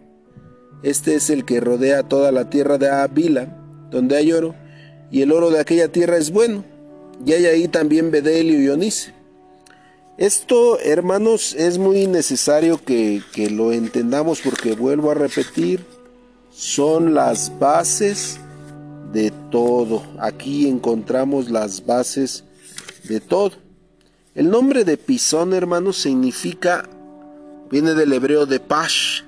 este 0.82 1.14
es 1.14 1.30
el 1.30 1.44
que 1.44 1.60
rodea 1.60 2.02
toda 2.02 2.32
la 2.32 2.50
tierra 2.50 2.78
de 2.78 2.90
Avila, 2.90 3.56
donde 3.90 4.16
hay 4.16 4.32
oro, 4.32 4.54
y 5.10 5.22
el 5.22 5.32
oro 5.32 5.50
de 5.50 5.60
aquella 5.60 5.88
tierra 5.88 6.16
es 6.16 6.30
bueno, 6.30 6.64
y 7.24 7.32
hay 7.32 7.46
ahí 7.46 7.68
también 7.68 8.10
Bedelio 8.10 8.60
y 8.60 8.68
Onice. 8.68 9.14
Esto, 10.18 10.78
hermanos, 10.80 11.54
es 11.54 11.78
muy 11.78 12.06
necesario 12.06 12.82
que, 12.82 13.22
que 13.34 13.50
lo 13.50 13.72
entendamos 13.72 14.40
porque 14.40 14.74
vuelvo 14.74 15.10
a 15.10 15.14
repetir, 15.14 15.84
son 16.50 17.12
las 17.12 17.58
bases 17.58 18.40
de 19.12 19.30
todo. 19.50 20.02
Aquí 20.18 20.68
encontramos 20.68 21.50
las 21.50 21.84
bases 21.84 22.44
de 23.04 23.20
todo. 23.20 23.52
El 24.34 24.50
nombre 24.50 24.84
de 24.84 24.96
Pisón, 24.96 25.52
hermanos, 25.52 25.96
significa, 25.96 26.88
viene 27.70 27.94
del 27.94 28.12
hebreo 28.12 28.46
de 28.46 28.60
Pash, 28.60 29.22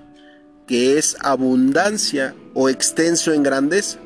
que 0.68 0.98
es 0.98 1.16
abundancia 1.20 2.34
o 2.54 2.68
extenso 2.68 3.32
en 3.32 3.42
grandeza. 3.42 3.98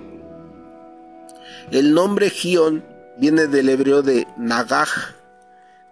El 1.72 1.92
nombre 1.92 2.30
Gion 2.30 2.84
viene 3.18 3.48
del 3.48 3.68
hebreo 3.68 4.02
de 4.02 4.26
Nagaj, 4.38 4.88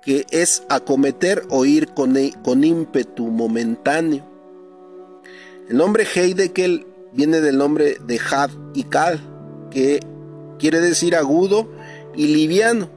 que 0.01 0.27
es 0.31 0.63
acometer 0.69 1.43
o 1.51 1.65
ir 1.65 1.89
con, 1.89 2.17
con 2.43 2.63
ímpetu 2.63 3.27
momentáneo. 3.27 4.25
El 5.69 5.77
nombre 5.77 6.05
Heidekel 6.05 6.87
viene 7.13 7.41
del 7.41 7.59
nombre 7.59 7.99
de 8.07 8.21
Had 8.21 8.51
y 8.73 8.85
Kal, 8.85 9.21
que 9.71 10.01
quiere 10.59 10.81
decir 10.81 11.17
agudo 11.17 11.69
y 12.15 12.29
liviano. 12.29 12.89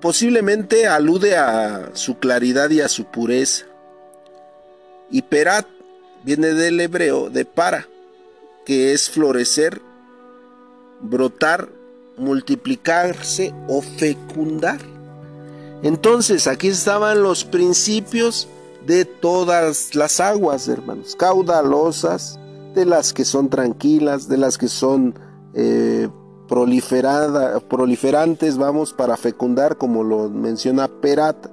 Posiblemente 0.00 0.86
alude 0.86 1.36
a 1.36 1.90
su 1.94 2.18
claridad 2.18 2.70
y 2.70 2.80
a 2.80 2.88
su 2.88 3.06
pureza. 3.06 3.66
Y 5.10 5.22
Perat 5.22 5.66
viene 6.24 6.48
del 6.48 6.80
hebreo 6.80 7.30
de 7.30 7.44
para, 7.44 7.86
que 8.64 8.92
es 8.92 9.10
florecer, 9.10 9.80
brotar, 11.00 11.68
multiplicarse 12.16 13.52
o 13.68 13.82
fecundar. 13.82 14.80
Entonces 15.82 16.46
aquí 16.46 16.68
estaban 16.68 17.22
los 17.22 17.44
principios 17.44 18.48
de 18.86 19.04
todas 19.04 19.94
las 19.94 20.20
aguas, 20.20 20.68
hermanos, 20.68 21.14
caudalosas, 21.16 22.38
de 22.74 22.86
las 22.86 23.12
que 23.12 23.24
son 23.24 23.50
tranquilas, 23.50 24.28
de 24.28 24.38
las 24.38 24.58
que 24.58 24.68
son 24.68 25.18
eh, 25.54 26.08
proliferantes, 26.48 28.58
vamos, 28.58 28.92
para 28.92 29.16
fecundar, 29.16 29.76
como 29.76 30.02
lo 30.02 30.28
menciona 30.28 30.88
Perat, 30.88 31.46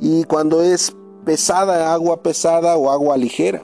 y 0.00 0.24
cuando 0.24 0.62
es 0.62 0.96
pesada, 1.24 1.92
agua 1.92 2.22
pesada 2.22 2.76
o 2.76 2.90
agua 2.90 3.16
ligera. 3.16 3.62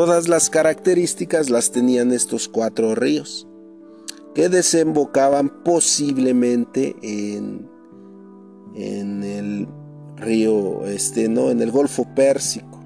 Todas 0.00 0.28
las 0.28 0.48
características 0.48 1.50
las 1.50 1.72
tenían 1.72 2.10
estos 2.10 2.48
cuatro 2.48 2.94
ríos, 2.94 3.46
que 4.34 4.48
desembocaban 4.48 5.62
posiblemente 5.62 6.96
en, 7.02 7.68
en 8.74 9.22
el 9.22 9.68
río, 10.16 10.86
este, 10.86 11.28
no, 11.28 11.50
en 11.50 11.60
el 11.60 11.70
Golfo 11.70 12.06
Pérsico. 12.14 12.82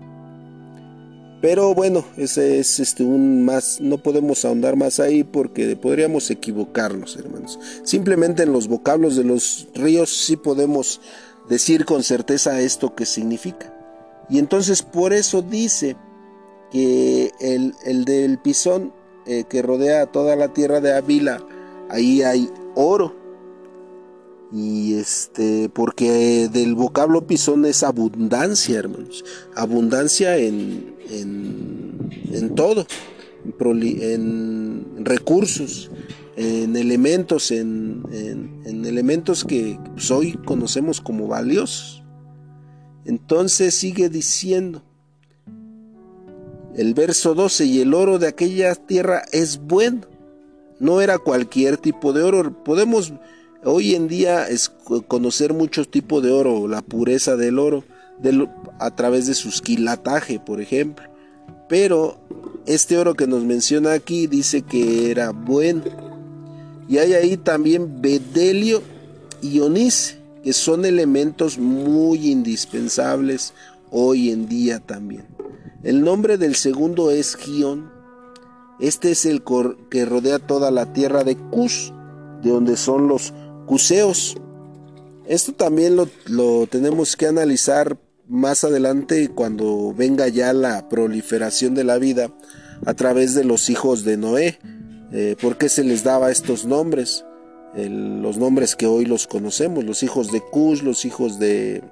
Pero 1.41 1.73
bueno, 1.73 2.05
ese 2.17 2.59
es 2.59 2.81
este 2.81 3.05
un 3.05 3.45
más, 3.45 3.81
no 3.81 3.99
podemos 3.99 4.45
ahondar 4.45 4.75
más 4.75 4.99
ahí 4.99 5.23
porque 5.23 5.77
podríamos 5.77 6.29
equivocarnos, 6.33 7.17
hermanos. 7.17 7.61
Simplemente 7.85 8.43
en 8.43 8.53
los 8.53 8.67
vocablos 8.67 9.15
de 9.15 9.23
los 9.23 9.69
ríos 9.73 10.11
sí 10.11 10.37
podemos 10.37 11.01
decir 11.49 11.85
con 11.85 12.03
certeza 12.03 12.61
esto 12.61 12.97
que 12.97 13.07
significa. 13.07 13.73
Y 14.29 14.41
entonces 14.41 14.83
por 14.83 15.13
eso 15.13 15.43
dice 15.43 15.95
que 16.75 17.31
el, 17.39 18.05
del 18.05 18.39
pisón 18.39 18.93
eh, 19.27 19.45
que 19.49 19.63
rodea 19.63 20.07
toda 20.07 20.35
la 20.35 20.53
tierra 20.53 20.81
de 20.81 20.93
Avila, 20.93 21.41
ahí 21.89 22.23
hay 22.23 22.51
oro. 22.75 23.15
Y 24.53 24.95
este, 24.95 25.69
porque 25.69 26.49
del 26.49 26.75
vocablo 26.75 27.29
pisón 27.29 27.65
es 27.65 27.85
abundancia, 27.85 28.77
hermanos. 28.77 29.25
Abundancia 29.55 30.37
en, 30.37 30.97
en, 31.11 32.55
todo, 32.57 32.89
en, 33.61 34.85
recursos, 35.05 35.93
en 36.37 36.75
elementos, 36.75 37.53
en, 37.53 38.03
en 38.13 38.85
elementos 38.85 39.45
que 39.45 39.79
pues, 39.93 40.11
hoy 40.11 40.33
conocemos 40.45 41.01
como 41.01 41.29
valiosos. 41.29 42.03
Entonces 43.05 43.75
sigue 43.75 44.09
diciendo 44.09 44.83
el 46.77 46.95
verso 46.95 47.35
12, 47.35 47.65
y 47.67 47.81
el 47.81 47.95
oro 47.95 48.19
de 48.19 48.29
aquella 48.29 48.75
tierra 48.75 49.23
es 49.33 49.59
bueno. 49.59 50.03
No 50.81 51.01
era 51.01 51.19
cualquier 51.19 51.77
tipo 51.77 52.13
de 52.13 52.23
oro. 52.23 52.65
Podemos 52.65 53.13
hoy 53.65 53.95
en 53.95 54.09
día 54.09 54.47
conocer 55.09 55.55
muchos 55.55 55.91
tipos 55.91 56.23
de 56.23 56.31
oro, 56.31 56.69
la 56.69 56.83
pureza 56.83 57.37
del 57.37 57.59
oro, 57.59 57.85
a 58.79 58.95
través 58.95 59.27
de 59.27 59.35
su 59.35 59.51
quilataje, 59.63 60.41
por 60.41 60.61
ejemplo. 60.61 61.05
Pero 61.69 62.19
este 62.67 62.99
oro 62.99 63.15
que 63.15 63.27
nos 63.27 63.45
menciona 63.45 63.93
aquí 63.93 64.27
dice 64.27 64.63
que 64.63 65.11
era 65.11 65.31
bueno. 65.31 65.85
Y 66.89 66.99
hay 66.99 67.15
ahí 67.15 67.37
también 67.37 68.03
bedelio 68.03 68.83
y 69.41 69.61
onice 69.61 70.19
que 70.43 70.53
son 70.53 70.85
elementos 70.85 71.59
muy 71.59 72.31
indispensables 72.31 73.55
hoy 73.91 74.31
en 74.31 74.47
día 74.47 74.81
también. 74.81 75.34
El 75.85 76.03
nombre 76.03 76.39
del 76.39 76.55
segundo 76.55 77.11
es 77.11 77.37
Gion. 77.37 77.93
Este 78.81 79.11
es 79.11 79.27
el 79.27 79.43
que 79.91 80.07
rodea 80.07 80.39
toda 80.39 80.71
la 80.71 80.95
tierra 80.95 81.25
de 81.25 81.37
Cus, 81.37 81.93
de 82.43 82.51
donde 82.51 82.79
son 82.79 83.07
los 83.07 83.35
Cuseos. 83.67 84.37
Esto 85.27 85.53
también 85.53 85.97
lo, 85.97 86.09
lo 86.27 86.67
tenemos 86.67 87.17
que 87.17 87.27
analizar 87.27 87.99
más 88.27 88.65
adelante 88.65 89.29
cuando 89.29 89.93
venga 89.95 90.27
ya 90.29 90.55
la 90.55 90.89
proliferación 90.89 91.75
de 91.75 91.85
la 91.85 91.99
vida 91.99 92.31
a 92.87 92.95
través 92.95 93.35
de 93.35 93.45
los 93.45 93.69
hijos 93.69 94.05
de 94.05 94.17
Noé. 94.17 94.59
Eh, 95.13 95.37
¿Por 95.39 95.59
qué 95.59 95.69
se 95.69 95.85
les 95.85 96.03
daba 96.03 96.31
estos 96.31 96.65
nombres? 96.65 97.25
los 97.77 98.39
nombres 98.39 98.77
que 98.77 98.87
hoy 98.87 99.05
los 99.05 99.27
conocemos, 99.27 99.83
los 99.83 100.05
hijos 100.05 100.31
de 100.31 100.41
Cus, 100.41 100.85
los 100.85 101.05
hijos 101.05 101.41
de, 101.41 101.83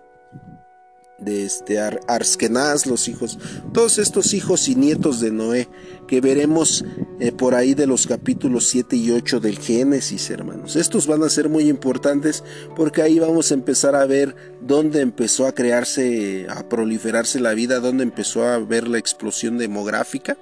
de 1.24 1.44
este 1.44 1.78
Arskenaz, 1.80 2.86
los 2.86 3.08
hijos, 3.08 3.38
todos 3.72 3.98
estos 3.98 4.34
hijos 4.34 4.68
y 4.68 4.74
nietos 4.74 5.20
de 5.20 5.30
Noé 5.30 5.68
que 6.06 6.20
veremos 6.20 6.84
eh, 7.20 7.32
por 7.32 7.54
ahí 7.54 7.74
de 7.74 7.86
los 7.86 8.06
capítulos 8.06 8.68
7 8.68 8.96
y 8.96 9.10
8 9.10 9.40
del 9.40 9.58
Génesis, 9.58 10.30
hermanos. 10.30 10.76
Estos 10.76 11.06
van 11.06 11.22
a 11.22 11.30
ser 11.30 11.48
muy 11.48 11.68
importantes 11.68 12.44
porque 12.76 13.02
ahí 13.02 13.18
vamos 13.18 13.50
a 13.50 13.54
empezar 13.54 13.94
a 13.94 14.04
ver 14.04 14.34
dónde 14.60 15.00
empezó 15.00 15.46
a 15.46 15.52
crearse, 15.52 16.46
a 16.50 16.68
proliferarse 16.68 17.40
la 17.40 17.54
vida, 17.54 17.80
dónde 17.80 18.02
empezó 18.02 18.44
a 18.44 18.58
ver 18.58 18.88
la 18.88 18.98
explosión 18.98 19.58
demográfica 19.58 20.36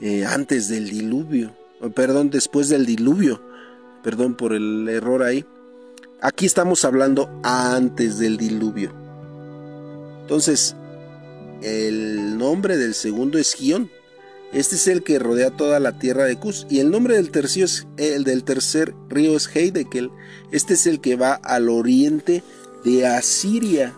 eh, 0.00 0.24
antes 0.24 0.68
del 0.68 0.88
diluvio, 0.88 1.54
perdón, 1.94 2.30
después 2.30 2.68
del 2.68 2.86
diluvio 2.86 3.40
Perdón 4.04 4.34
por 4.34 4.52
el 4.52 4.86
error 4.86 5.22
ahí. 5.22 5.46
Aquí 6.20 6.44
estamos 6.44 6.84
hablando 6.84 7.40
antes 7.42 8.18
del 8.18 8.36
diluvio. 8.36 9.03
Entonces, 10.24 10.74
el 11.62 12.38
nombre 12.38 12.76
del 12.76 12.94
segundo 12.94 13.38
es 13.38 13.54
Gion. 13.54 13.90
Este 14.52 14.76
es 14.76 14.86
el 14.88 15.02
que 15.02 15.18
rodea 15.18 15.50
toda 15.50 15.80
la 15.80 15.98
tierra 15.98 16.24
de 16.24 16.38
Cus. 16.38 16.66
Y 16.70 16.80
el 16.80 16.90
nombre 16.90 17.16
del 17.16 17.30
tercio 17.30 17.64
es 17.64 17.86
el 17.96 18.24
del 18.24 18.44
tercer 18.44 18.94
río 19.08 19.36
es 19.36 19.48
Heidekel. 19.54 20.10
Este 20.50 20.74
es 20.74 20.86
el 20.86 21.00
que 21.00 21.16
va 21.16 21.34
al 21.34 21.68
oriente 21.68 22.42
de 22.84 23.06
Asiria. 23.06 23.94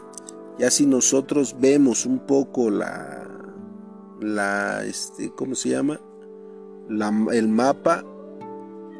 Ya 0.58 0.70
si 0.70 0.86
nosotros 0.86 1.56
vemos 1.60 2.06
un 2.06 2.20
poco 2.26 2.70
la, 2.70 3.28
la, 4.20 4.84
este, 4.84 5.30
¿cómo 5.34 5.54
se 5.54 5.70
llama? 5.70 6.00
el 7.32 7.48
mapa 7.48 8.04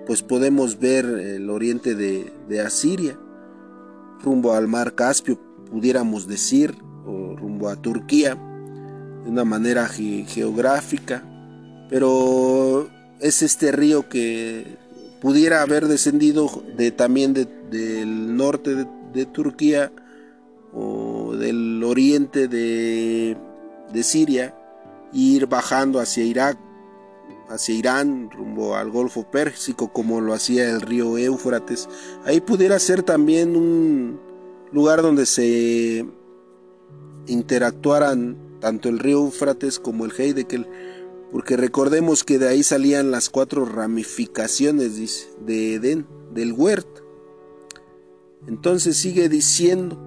pues 0.07 0.23
podemos 0.23 0.79
ver 0.79 1.05
el 1.05 1.51
oriente 1.51 1.95
de, 1.95 2.61
Asiria, 2.61 3.19
rumbo 4.23 4.55
al 4.55 4.69
mar 4.69 4.95
Caspio, 4.95 5.39
pudiéramos 5.71 6.29
decir, 6.29 6.77
o 7.07 7.37
rumbo 7.37 7.69
a 7.69 7.77
Turquía, 7.77 8.37
de 9.25 9.31
una 9.31 9.45
manera 9.45 9.87
geográfica, 9.87 11.23
pero 11.89 12.89
es 13.21 13.43
este 13.43 13.73
río 13.73 14.09
que 14.09 14.77
pudiera 15.21 15.63
haber 15.63 15.89
descendido 15.89 16.63
de, 16.77 16.91
también 16.91 17.33
del 17.35 18.37
norte 18.37 18.87
de, 19.13 19.27
Turquía 19.27 19.91
o 20.75 21.35
del 21.37 21.83
oriente 21.83 22.49
de, 22.49 23.37
de 23.93 24.03
Siria, 24.03 24.55
e 25.13 25.19
ir 25.19 25.47
bajando 25.47 26.01
hacia 26.01 26.25
Irak 26.25 26.59
hacia 27.49 27.75
Irán, 27.75 28.31
rumbo 28.31 28.77
al 28.77 28.91
Golfo 28.91 29.31
Pérsico, 29.31 29.93
como 29.93 30.21
lo 30.21 30.35
hacía 30.35 30.69
el 30.69 30.81
río 30.81 31.17
Éufrates. 31.17 31.89
Ahí 32.25 32.41
pudiera 32.41 32.79
ser 32.79 33.03
también 33.03 33.57
un 33.57 34.21
lugar 34.73 35.03
donde 35.03 35.27
se 35.27 36.05
interactuaran 37.27 38.37
tanto 38.61 38.89
el 38.89 38.99
río 38.99 39.19
Éufrates 39.19 39.79
como 39.79 40.05
el 40.05 40.13
Heidekel, 40.17 40.67
porque 41.33 41.57
recordemos 41.57 42.25
que 42.25 42.39
de 42.39 42.49
ahí 42.49 42.63
salían 42.63 43.11
las 43.11 43.31
cuatro 43.31 43.65
ramificaciones 43.65 45.29
de 45.45 45.75
Edén, 45.75 46.07
del 46.33 46.53
huerto. 46.53 47.03
Entonces 48.47 48.97
sigue 48.97 49.29
diciendo, 49.29 49.99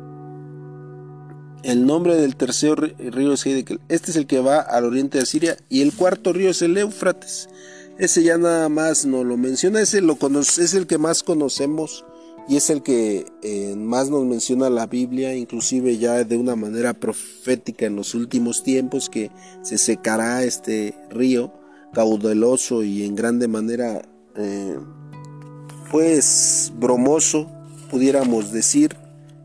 el 1.63 1.86
nombre 1.86 2.15
del 2.15 2.36
tercer 2.36 2.95
río 2.97 3.34
es 3.34 3.45
Heidekel. 3.45 3.82
Este 3.89 4.12
es 4.12 4.17
el 4.17 4.27
que 4.27 4.39
va 4.39 4.60
al 4.60 4.86
oriente 4.86 5.17
de 5.17 5.25
Siria. 5.25 5.58
Y 5.67 5.82
el 5.82 5.93
cuarto 5.93 6.32
río 6.32 6.51
es 6.51 6.62
el 6.62 6.77
Éufrates. 6.77 7.49
Ese 7.97 8.23
ya 8.23 8.38
nada 8.38 8.69
más 8.69 9.05
no 9.05 9.25
lo 9.25 9.36
menciona. 9.36 9.82
Ese 9.82 10.01
lo 10.01 10.17
es 10.39 10.73
el 10.73 10.88
que 10.88 10.97
más 10.97 11.21
conocemos. 11.21 12.05
Y 12.49 12.57
es 12.57 12.69
el 12.71 12.81
que 12.81 13.25
eh, 13.43 13.75
más 13.77 14.09
nos 14.09 14.25
menciona 14.25 14.69
la 14.69 14.88
Biblia. 14.88 15.35
Inclusive 15.35 15.97
ya 15.97 16.23
de 16.23 16.35
una 16.35 16.55
manera 16.55 16.93
profética 16.93 17.85
en 17.85 17.95
los 17.95 18.15
últimos 18.15 18.63
tiempos. 18.63 19.07
Que 19.07 19.29
se 19.62 19.77
secará 19.77 20.43
este 20.43 20.95
río 21.09 21.53
caudaloso 21.93 22.83
y 22.83 23.03
en 23.05 23.15
grande 23.15 23.47
manera. 23.47 24.01
Eh, 24.35 24.77
pues 25.91 26.73
bromoso. 26.75 27.49
Pudiéramos 27.91 28.51
decir. 28.51 28.97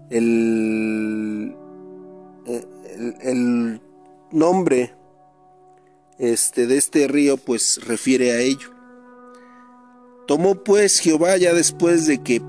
El 0.08 1.54
el, 3.22 3.80
nombre 4.30 4.92
este, 6.18 6.66
de 6.66 6.76
este 6.76 7.06
río 7.06 7.36
pues 7.36 7.80
refiere 7.86 8.32
a 8.32 8.40
ello. 8.40 8.70
Tomó 10.26 10.64
pues 10.64 10.98
Jehová 10.98 11.36
ya 11.36 11.52
después 11.52 12.06
de 12.06 12.22
que 12.22 12.42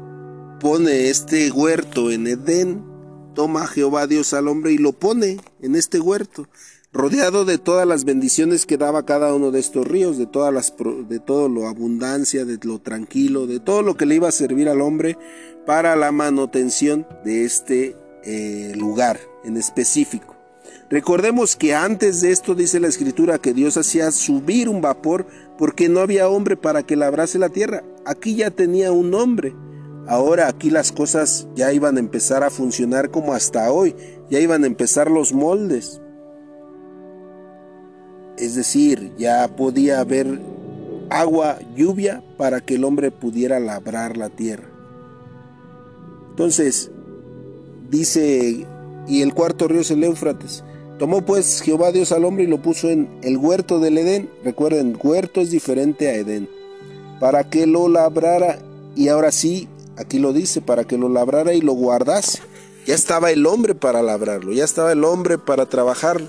pone 0.66 1.10
este 1.10 1.52
huerto 1.52 2.10
en 2.10 2.26
Edén, 2.26 2.84
toma 3.36 3.68
Jehová 3.68 4.08
Dios 4.08 4.34
al 4.34 4.48
hombre 4.48 4.72
y 4.72 4.80
lo 4.80 4.94
pone 4.94 5.38
en 5.62 5.76
este 5.76 6.00
huerto, 6.00 6.48
rodeado 6.92 7.46
de 7.46 7.60
todas 7.60 7.88
las 7.88 8.04
bendiciones 8.04 8.66
que 8.66 8.76
daba 8.76 9.06
cada 9.06 9.36
uno 9.36 9.52
de 9.52 9.60
estos 9.60 9.88
ríos, 9.88 10.18
de 10.18 10.26
todas 10.26 10.52
las 10.52 10.74
de 11.08 11.20
todo 11.20 11.50
lo 11.50 11.68
abundancia, 11.68 12.46
de 12.46 12.58
lo 12.64 12.80
tranquilo, 12.80 13.46
de 13.46 13.60
todo 13.60 13.84
lo 13.84 13.96
que 13.96 14.08
le 14.08 14.16
iba 14.16 14.28
a 14.28 14.32
servir 14.32 14.68
al 14.68 14.82
hombre 14.82 15.20
para 15.68 15.96
la 15.96 16.12
manutención 16.12 17.06
de 17.24 17.46
este 17.46 17.96
eh, 18.24 18.74
lugar 18.76 19.20
en 19.44 19.58
específico. 19.58 20.36
Recordemos 20.90 21.56
que 21.56 21.76
antes 21.76 22.22
de 22.22 22.32
esto 22.32 22.56
dice 22.56 22.80
la 22.80 22.88
escritura 22.88 23.38
que 23.38 23.54
Dios 23.54 23.78
hacía 23.78 24.10
subir 24.10 24.68
un 24.68 24.82
vapor 24.82 25.28
porque 25.60 25.90
no 25.90 26.00
había 26.00 26.28
hombre 26.28 26.58
para 26.58 26.82
que 26.82 26.96
labrase 26.96 27.38
la 27.38 27.50
tierra. 27.50 27.84
Aquí 28.04 28.34
ya 28.34 28.50
tenía 28.50 28.92
un 28.92 29.14
hombre. 29.14 29.54
Ahora 30.08 30.48
aquí 30.48 30.70
las 30.70 30.92
cosas 30.92 31.48
ya 31.56 31.74
iban 31.74 31.98
a 31.98 32.00
empezar 32.00 32.44
a 32.44 32.52
funcionar 32.52 33.10
como 33.10 33.34
hasta 33.34 33.72
hoy. 33.72 33.96
Ya 34.30 34.40
iban 34.40 34.64
a 34.64 34.68
empezar 34.68 35.10
los 35.10 35.34
moldes. 35.34 36.02
Es 38.38 38.56
decir, 38.56 39.14
ya 39.18 39.48
podía 39.56 40.00
haber 40.00 40.40
agua, 41.10 41.60
lluvia, 41.76 42.24
para 42.38 42.62
que 42.62 42.76
el 42.76 42.84
hombre 42.84 43.12
pudiera 43.12 43.60
labrar 43.60 44.18
la 44.18 44.30
tierra. 44.30 44.68
Entonces, 46.32 46.92
dice, 47.90 48.68
y 49.08 49.22
el 49.22 49.34
cuarto 49.34 49.68
río 49.68 49.82
es 49.82 49.92
el 49.92 50.04
Éufrates. 50.04 50.64
Tomó 51.00 51.26
pues 51.26 51.62
Jehová 51.62 51.92
Dios 51.92 52.12
al 52.12 52.26
hombre 52.26 52.44
y 52.44 52.48
lo 52.48 52.62
puso 52.62 52.90
en 52.90 53.10
el 53.22 53.38
huerto 53.38 53.80
del 53.80 53.98
Edén. 53.98 54.30
Recuerden, 54.44 54.98
huerto 55.02 55.42
es 55.42 55.52
diferente 55.52 56.10
a 56.10 56.16
Edén. 56.16 56.50
Para 57.20 57.50
que 57.50 57.66
lo 57.66 57.88
labrara, 57.88 58.60
y 58.96 59.10
ahora 59.10 59.32
sí, 59.32 59.68
aquí 59.98 60.20
lo 60.20 60.34
dice, 60.34 60.62
para 60.62 60.84
que 60.86 60.98
lo 60.98 61.10
labrara 61.10 61.54
y 61.54 61.62
lo 61.62 61.74
guardase. 61.74 62.40
Ya 62.86 62.96
estaba 62.96 63.32
el 63.32 63.46
hombre 63.46 63.76
para 63.76 64.02
labrarlo, 64.02 64.52
ya 64.52 64.64
estaba 64.64 64.92
el 64.92 65.04
hombre 65.04 65.38
para 65.38 65.66
trabajarlo. 65.66 66.28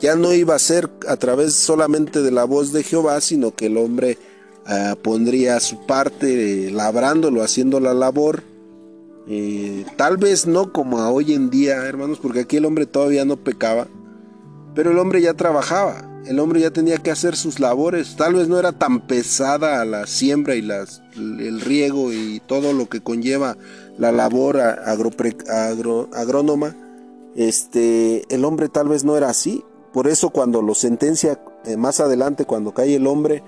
Ya 0.00 0.14
no 0.14 0.32
iba 0.32 0.54
a 0.54 0.60
ser 0.60 0.88
a 1.08 1.16
través 1.16 1.54
solamente 1.54 2.22
de 2.22 2.30
la 2.30 2.44
voz 2.44 2.72
de 2.72 2.84
Jehová, 2.84 3.20
sino 3.20 3.54
que 3.54 3.66
el 3.66 3.76
hombre 3.76 4.16
ah, 4.64 4.94
pondría 5.02 5.58
su 5.58 5.86
parte 5.86 6.70
labrándolo, 6.70 7.42
haciendo 7.42 7.80
la 7.80 7.94
labor 7.94 8.44
eh, 9.30 9.84
tal 9.96 10.16
vez 10.16 10.46
no 10.46 10.72
como 10.72 11.06
hoy 11.10 11.34
en 11.34 11.50
día, 11.50 11.76
hermanos, 11.84 12.18
porque 12.18 12.40
aquí 12.40 12.56
el 12.56 12.64
hombre 12.64 12.86
todavía 12.86 13.26
no 13.26 13.36
pecaba, 13.36 13.86
pero 14.74 14.90
el 14.90 14.98
hombre 14.98 15.20
ya 15.20 15.34
trabajaba, 15.34 16.07
el 16.28 16.38
hombre 16.38 16.60
ya 16.60 16.70
tenía 16.70 16.98
que 16.98 17.10
hacer 17.10 17.36
sus 17.36 17.60
labores. 17.60 18.16
Tal 18.16 18.34
vez 18.34 18.48
no 18.48 18.58
era 18.58 18.72
tan 18.72 19.00
pesada 19.00 19.84
la 19.84 20.06
siembra 20.06 20.54
y 20.54 20.66
el 21.16 21.60
riego 21.60 22.12
y 22.12 22.40
todo 22.46 22.72
lo 22.72 22.88
que 22.88 23.00
conlleva 23.00 23.56
la 23.98 24.12
labor 24.12 24.60
agrónoma. 24.60 26.76
Este, 27.34 28.22
el 28.34 28.44
hombre 28.44 28.68
tal 28.68 28.88
vez 28.88 29.04
no 29.04 29.16
era 29.16 29.30
así. 29.30 29.64
Por 29.92 30.06
eso 30.06 30.30
cuando 30.30 30.62
lo 30.62 30.74
sentencia 30.74 31.40
eh, 31.64 31.76
más 31.76 32.00
adelante, 32.00 32.44
cuando 32.44 32.72
cae 32.72 32.94
el 32.94 33.06
hombre, 33.06 33.42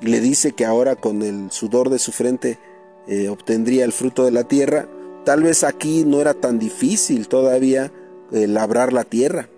le 0.00 0.20
dice 0.20 0.52
que 0.52 0.64
ahora 0.64 0.96
con 0.96 1.22
el 1.22 1.50
sudor 1.50 1.88
de 1.88 1.98
su 1.98 2.12
frente 2.12 2.58
eh, 3.06 3.28
obtendría 3.28 3.84
el 3.84 3.92
fruto 3.92 4.24
de 4.24 4.32
la 4.32 4.44
tierra, 4.44 4.88
Tal 5.24 5.42
vez 5.42 5.64
aquí 5.64 6.04
no 6.04 6.20
era 6.20 6.34
tan 6.34 6.58
difícil 6.58 7.28
todavía 7.28 7.90
eh, 8.30 8.46
labrar 8.46 8.92
la 8.92 9.04
tierra. 9.04 9.48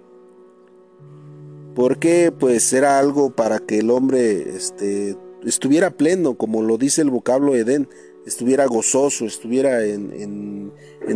Porque 1.77 2.33
pues 2.37 2.73
era 2.73 2.99
algo 2.99 3.31
para 3.31 3.61
que 3.61 3.79
el 3.79 3.91
hombre 3.91 4.57
este, 4.57 5.17
estuviera 5.45 5.93
pleno, 5.93 6.37
como 6.37 6.63
lo 6.63 6.77
dice 6.79 7.03
el 7.03 7.11
vocablo 7.11 7.55
Edén, 7.55 7.89
estuviera 8.27 8.67
gozoso, 8.67 9.27
estuviera 9.27 9.85
en, 9.85 10.73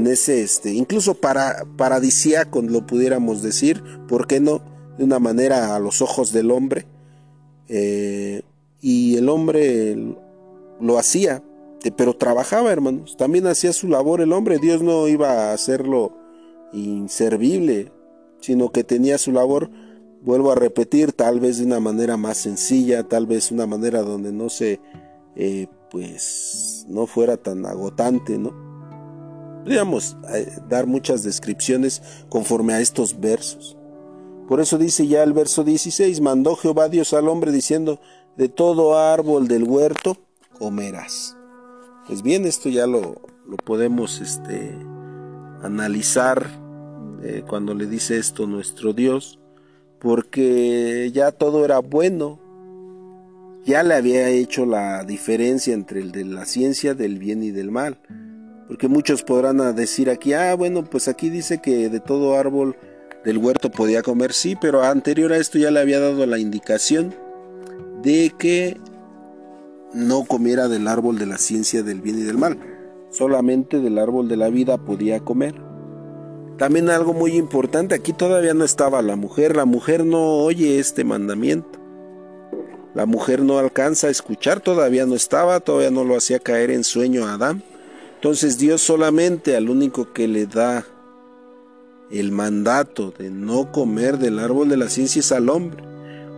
ese, 0.06 0.42
este, 0.42 0.72
incluso 0.72 1.14
para, 1.14 1.64
paradisíaco 1.76 2.62
lo 2.62 2.86
pudiéramos 2.86 3.42
decir, 3.42 3.82
¿por 4.06 4.28
qué 4.28 4.38
no? 4.38 4.62
De 4.96 5.04
una 5.04 5.18
manera 5.18 5.74
a 5.74 5.80
los 5.80 6.00
ojos 6.00 6.32
del 6.32 6.52
hombre. 6.52 6.86
Eh, 7.68 8.42
y 8.80 9.16
el 9.16 9.28
hombre 9.28 10.14
lo 10.80 10.98
hacía 10.98 11.42
pero 11.96 12.14
trabajaba, 12.14 12.70
hermanos. 12.70 13.16
También 13.16 13.46
hacía 13.46 13.72
su 13.72 13.88
labor 13.88 14.20
el 14.20 14.34
hombre. 14.34 14.58
Dios 14.58 14.82
no 14.82 15.08
iba 15.08 15.30
a 15.30 15.52
hacerlo 15.54 16.12
inservible, 16.72 17.90
sino 18.40 18.70
que 18.70 18.84
tenía 18.84 19.16
su 19.16 19.32
labor, 19.32 19.70
vuelvo 20.22 20.52
a 20.52 20.54
repetir, 20.54 21.12
tal 21.12 21.40
vez 21.40 21.58
de 21.58 21.64
una 21.64 21.80
manera 21.80 22.16
más 22.16 22.38
sencilla, 22.38 23.04
tal 23.08 23.26
vez 23.26 23.50
una 23.50 23.66
manera 23.66 24.02
donde 24.02 24.32
no 24.32 24.48
se, 24.48 24.80
eh, 25.36 25.66
pues, 25.90 26.86
no 26.88 27.06
fuera 27.06 27.36
tan 27.36 27.66
agotante, 27.66 28.38
¿no? 28.38 28.70
Podríamos 29.62 30.16
eh, 30.32 30.50
dar 30.68 30.86
muchas 30.86 31.22
descripciones 31.22 32.02
conforme 32.28 32.74
a 32.74 32.80
estos 32.80 33.20
versos. 33.20 33.76
Por 34.48 34.60
eso 34.60 34.78
dice 34.78 35.06
ya 35.06 35.22
el 35.22 35.32
verso 35.32 35.64
16, 35.64 36.20
mandó 36.20 36.56
Jehová 36.56 36.88
Dios 36.88 37.12
al 37.12 37.28
hombre 37.28 37.52
diciendo, 37.52 38.00
de 38.36 38.48
todo 38.48 38.98
árbol 38.98 39.48
del 39.48 39.64
huerto 39.64 40.16
comerás. 40.58 41.36
Pues 42.06 42.22
bien, 42.22 42.46
esto 42.46 42.68
ya 42.68 42.86
lo, 42.86 43.20
podemos 43.64 44.20
este, 44.20 44.76
analizar 45.62 46.46
eh, 47.22 47.44
cuando 47.46 47.74
le 47.74 47.86
dice 47.86 48.16
esto 48.18 48.46
nuestro 48.46 48.92
Dios, 48.92 49.39
porque 50.00 51.10
ya 51.12 51.30
todo 51.30 51.64
era 51.64 51.78
bueno, 51.78 52.38
ya 53.64 53.82
le 53.82 53.94
había 53.94 54.28
hecho 54.28 54.66
la 54.66 55.04
diferencia 55.04 55.74
entre 55.74 56.00
el 56.00 56.10
de 56.12 56.24
la 56.24 56.46
ciencia 56.46 56.94
del 56.94 57.18
bien 57.18 57.42
y 57.42 57.50
del 57.50 57.70
mal. 57.70 57.98
Porque 58.66 58.88
muchos 58.88 59.22
podrán 59.22 59.74
decir 59.74 60.10
aquí, 60.10 60.32
ah, 60.32 60.54
bueno, 60.54 60.84
pues 60.84 61.08
aquí 61.08 61.28
dice 61.28 61.60
que 61.60 61.88
de 61.88 62.00
todo 62.00 62.38
árbol 62.38 62.76
del 63.24 63.38
huerto 63.38 63.70
podía 63.70 64.02
comer, 64.02 64.32
sí, 64.32 64.56
pero 64.58 64.82
anterior 64.82 65.32
a 65.32 65.36
esto 65.36 65.58
ya 65.58 65.70
le 65.70 65.80
había 65.80 66.00
dado 66.00 66.24
la 66.24 66.38
indicación 66.38 67.14
de 68.02 68.32
que 68.38 68.78
no 69.92 70.24
comiera 70.24 70.68
del 70.68 70.88
árbol 70.88 71.18
de 71.18 71.26
la 71.26 71.36
ciencia 71.36 71.82
del 71.82 72.00
bien 72.00 72.20
y 72.20 72.22
del 72.22 72.38
mal, 72.38 72.58
solamente 73.10 73.80
del 73.80 73.98
árbol 73.98 74.28
de 74.28 74.36
la 74.36 74.48
vida 74.48 74.78
podía 74.78 75.20
comer. 75.20 75.69
También 76.60 76.90
algo 76.90 77.14
muy 77.14 77.38
importante, 77.38 77.94
aquí 77.94 78.12
todavía 78.12 78.52
no 78.52 78.66
estaba 78.66 79.00
la 79.00 79.16
mujer, 79.16 79.56
la 79.56 79.64
mujer 79.64 80.04
no 80.04 80.40
oye 80.40 80.78
este 80.78 81.04
mandamiento. 81.04 81.78
La 82.94 83.06
mujer 83.06 83.40
no 83.40 83.58
alcanza 83.58 84.08
a 84.08 84.10
escuchar, 84.10 84.60
todavía 84.60 85.06
no 85.06 85.14
estaba, 85.14 85.60
todavía 85.60 85.90
no 85.90 86.04
lo 86.04 86.18
hacía 86.18 86.38
caer 86.38 86.70
en 86.70 86.84
sueño 86.84 87.24
a 87.24 87.32
Adán. 87.32 87.62
Entonces 88.16 88.58
Dios 88.58 88.82
solamente 88.82 89.56
al 89.56 89.70
único 89.70 90.12
que 90.12 90.28
le 90.28 90.44
da 90.44 90.84
el 92.10 92.30
mandato 92.30 93.14
de 93.18 93.30
no 93.30 93.72
comer 93.72 94.18
del 94.18 94.38
árbol 94.38 94.68
de 94.68 94.76
la 94.76 94.90
ciencia 94.90 95.20
es 95.20 95.32
al 95.32 95.48
hombre. 95.48 95.82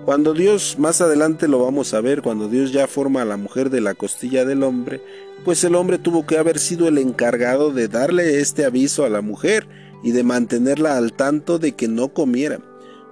Cuando 0.05 0.35
Dios, 0.35 0.79
más 0.79 1.01
adelante 1.01 1.49
lo 1.49 1.65
vamos 1.65 1.95
a 1.95 2.01
ver, 2.01 2.23
cuando 2.23 2.47
Dios 2.47 2.71
ya 2.71 2.87
forma 2.87 3.23
a 3.23 3.25
la 3.25 3.37
mujer 3.37 3.71
de 3.71 3.81
la 3.81 3.95
costilla 3.95 4.45
del 4.45 4.63
hombre, 4.63 5.03
pues 5.45 5.65
el 5.65 5.75
hombre 5.75 5.99
tuvo 5.99 6.27
que 6.27 6.39
haber 6.39 6.61
sido 6.61 6.87
el 6.87 6.99
encargado 6.99 7.73
de 7.73 7.89
darle 7.89 8.39
este 8.39 8.65
aviso 8.65 9.05
a 9.05 9.09
la 9.09 9.21
mujer 9.21 9.67
y 10.03 10.13
de 10.13 10.25
mantenerla 10.25 10.97
al 10.97 11.13
tanto 11.13 11.59
de 11.59 11.73
que 11.73 11.89
no 11.89 12.13
comiera. 12.13 12.61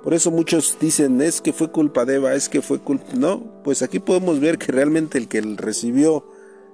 Por 0.02 0.14
eso 0.14 0.30
muchos 0.30 0.78
dicen, 0.80 1.20
es 1.20 1.40
que 1.40 1.52
fue 1.52 1.70
culpa 1.70 2.04
de 2.04 2.16
Eva, 2.16 2.34
es 2.34 2.48
que 2.48 2.62
fue 2.62 2.78
culpa... 2.78 3.06
No, 3.14 3.62
pues 3.62 3.82
aquí 3.82 3.98
podemos 3.98 4.40
ver 4.40 4.58
que 4.58 4.72
realmente 4.72 5.18
el 5.18 5.28
que 5.28 5.40
recibió 5.40 6.24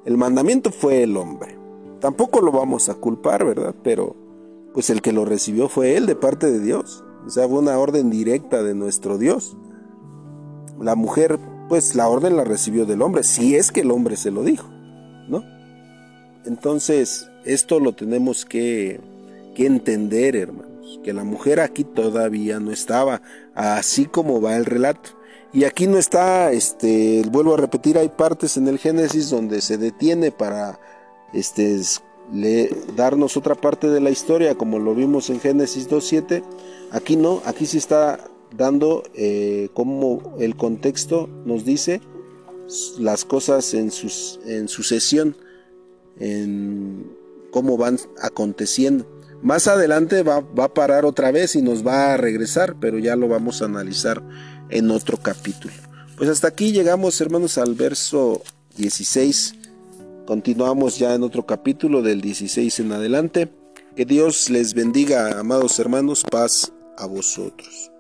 el 0.04 0.16
mandamiento 0.16 0.70
fue 0.70 1.02
el 1.02 1.16
hombre. 1.16 1.58
Tampoco 2.00 2.40
lo 2.40 2.52
vamos 2.52 2.88
a 2.88 2.94
culpar, 2.94 3.44
¿verdad? 3.44 3.74
Pero 3.82 4.16
pues 4.72 4.90
el 4.90 5.02
que 5.02 5.12
lo 5.12 5.24
recibió 5.24 5.68
fue 5.68 5.96
él 5.96 6.06
de 6.06 6.14
parte 6.14 6.50
de 6.50 6.60
Dios. 6.60 7.02
O 7.26 7.30
sea, 7.30 7.48
fue 7.48 7.58
una 7.58 7.78
orden 7.78 8.10
directa 8.10 8.62
de 8.62 8.74
nuestro 8.74 9.18
Dios 9.18 9.56
la 10.80 10.94
mujer, 10.94 11.38
pues 11.68 11.94
la 11.94 12.08
orden 12.08 12.36
la 12.36 12.44
recibió 12.44 12.86
del 12.86 13.02
hombre, 13.02 13.22
si 13.22 13.56
es 13.56 13.72
que 13.72 13.80
el 13.80 13.90
hombre 13.90 14.16
se 14.16 14.30
lo 14.30 14.42
dijo, 14.42 14.68
¿no? 15.28 15.42
Entonces, 16.44 17.28
esto 17.44 17.80
lo 17.80 17.94
tenemos 17.94 18.44
que, 18.44 19.00
que 19.56 19.64
entender, 19.64 20.36
hermanos, 20.36 21.00
que 21.02 21.14
la 21.14 21.24
mujer 21.24 21.60
aquí 21.60 21.82
todavía 21.82 22.60
no 22.60 22.72
estaba, 22.72 23.22
así 23.54 24.04
como 24.04 24.42
va 24.42 24.56
el 24.56 24.66
relato. 24.66 25.10
Y 25.54 25.64
aquí 25.64 25.86
no 25.86 25.96
está, 25.96 26.52
este, 26.52 27.22
vuelvo 27.30 27.54
a 27.54 27.56
repetir, 27.56 27.96
hay 27.96 28.10
partes 28.10 28.58
en 28.58 28.68
el 28.68 28.78
Génesis 28.78 29.30
donde 29.30 29.62
se 29.62 29.78
detiene 29.78 30.30
para 30.30 30.78
este, 31.32 31.80
darnos 32.94 33.38
otra 33.38 33.54
parte 33.54 33.88
de 33.88 34.00
la 34.00 34.10
historia, 34.10 34.56
como 34.56 34.78
lo 34.78 34.94
vimos 34.94 35.30
en 35.30 35.40
Génesis 35.40 35.88
2.7. 35.88 36.42
Aquí 36.90 37.16
no, 37.16 37.40
aquí 37.46 37.64
sí 37.64 37.78
está 37.78 38.28
dando 38.54 39.04
eh, 39.14 39.70
como 39.72 40.34
el 40.38 40.54
contexto 40.54 41.30
nos 41.46 41.64
dice 41.64 42.02
las 42.98 43.24
cosas 43.24 43.72
en, 43.72 43.90
sus, 43.90 44.38
en 44.44 44.68
sucesión, 44.68 45.34
en 46.18 47.10
cómo 47.50 47.78
van 47.78 47.98
aconteciendo. 48.20 49.15
Más 49.42 49.68
adelante 49.68 50.22
va, 50.22 50.40
va, 50.40 50.64
a 50.64 50.74
parar 50.74 51.04
otra 51.04 51.30
vez 51.30 51.56
y 51.56 51.62
nos 51.62 51.86
va 51.86 52.14
a 52.14 52.16
regresar, 52.16 52.76
pero 52.80 52.98
ya 52.98 53.16
lo 53.16 53.28
vamos 53.28 53.62
a 53.62 53.66
analizar 53.66 54.22
en 54.70 54.90
otro 54.90 55.18
capítulo. 55.18 55.74
Pues 56.16 56.30
hasta 56.30 56.48
aquí 56.48 56.72
llegamos, 56.72 57.20
hermanos, 57.20 57.58
al 57.58 57.74
verso 57.74 58.42
16. 58.76 59.54
Continuamos 60.26 60.98
ya 60.98 61.14
en 61.14 61.22
otro 61.22 61.46
capítulo 61.46 62.02
del 62.02 62.20
16 62.20 62.80
en 62.80 62.92
adelante. 62.92 63.52
Que 63.94 64.04
Dios 64.04 64.50
les 64.50 64.74
bendiga, 64.74 65.38
amados 65.38 65.78
hermanos, 65.78 66.24
paz 66.30 66.72
a 66.98 67.06
vosotros. 67.06 67.90